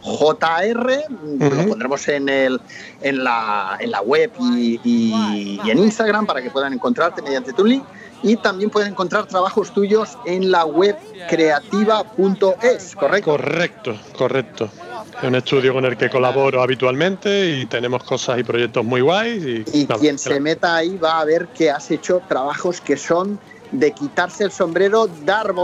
[0.04, 1.04] artistjr,
[1.38, 2.60] lo pondremos en, el,
[3.02, 7.64] en, la, en la web y, y, en Instagram para que puedan encontrarte mediante tu
[7.64, 7.84] link.
[8.22, 10.94] Y también pueden encontrar trabajos tuyos en la web
[11.30, 13.30] creativa.es, ¿correcto?
[13.30, 14.70] Correcto, correcto.
[15.18, 19.64] Es un estudio con el que colaboro habitualmente y tenemos cosas y proyectos muy guays.
[19.72, 23.38] Y, quien se meta ahí va a ver que has hecho trabajos que son
[23.72, 25.54] de quitarse el sombrero, dar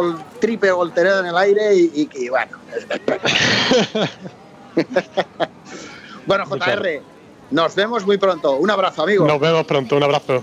[0.41, 2.59] triple voltereta en el aire y, y bueno.
[6.27, 7.03] bueno, JR,
[7.51, 8.57] nos vemos muy pronto.
[8.57, 9.27] Un abrazo, amigo.
[9.27, 10.43] Nos vemos pronto, un abrazo.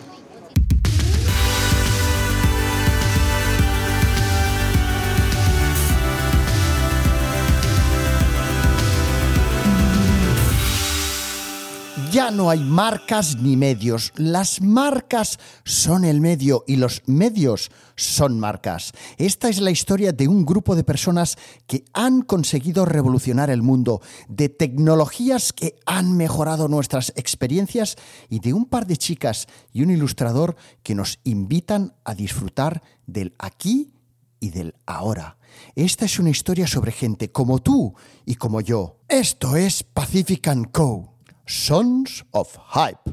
[12.13, 14.13] Ya no hay marcas ni medios.
[14.17, 18.91] Las marcas son el medio y los medios son marcas.
[19.17, 23.99] Esta es la historia de un grupo de personas que han conseguido revolucionar el mundo,
[24.29, 27.95] de tecnologías que han mejorado nuestras experiencias
[28.29, 33.33] y de un par de chicas y un ilustrador que nos invitan a disfrutar del
[33.39, 33.91] aquí
[34.39, 35.39] y del ahora.
[35.73, 38.99] Esta es una historia sobre gente como tú y como yo.
[39.07, 41.12] Esto es Pacific Co.
[41.45, 43.09] Sons of Hype.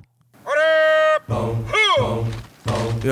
[3.03, 3.11] We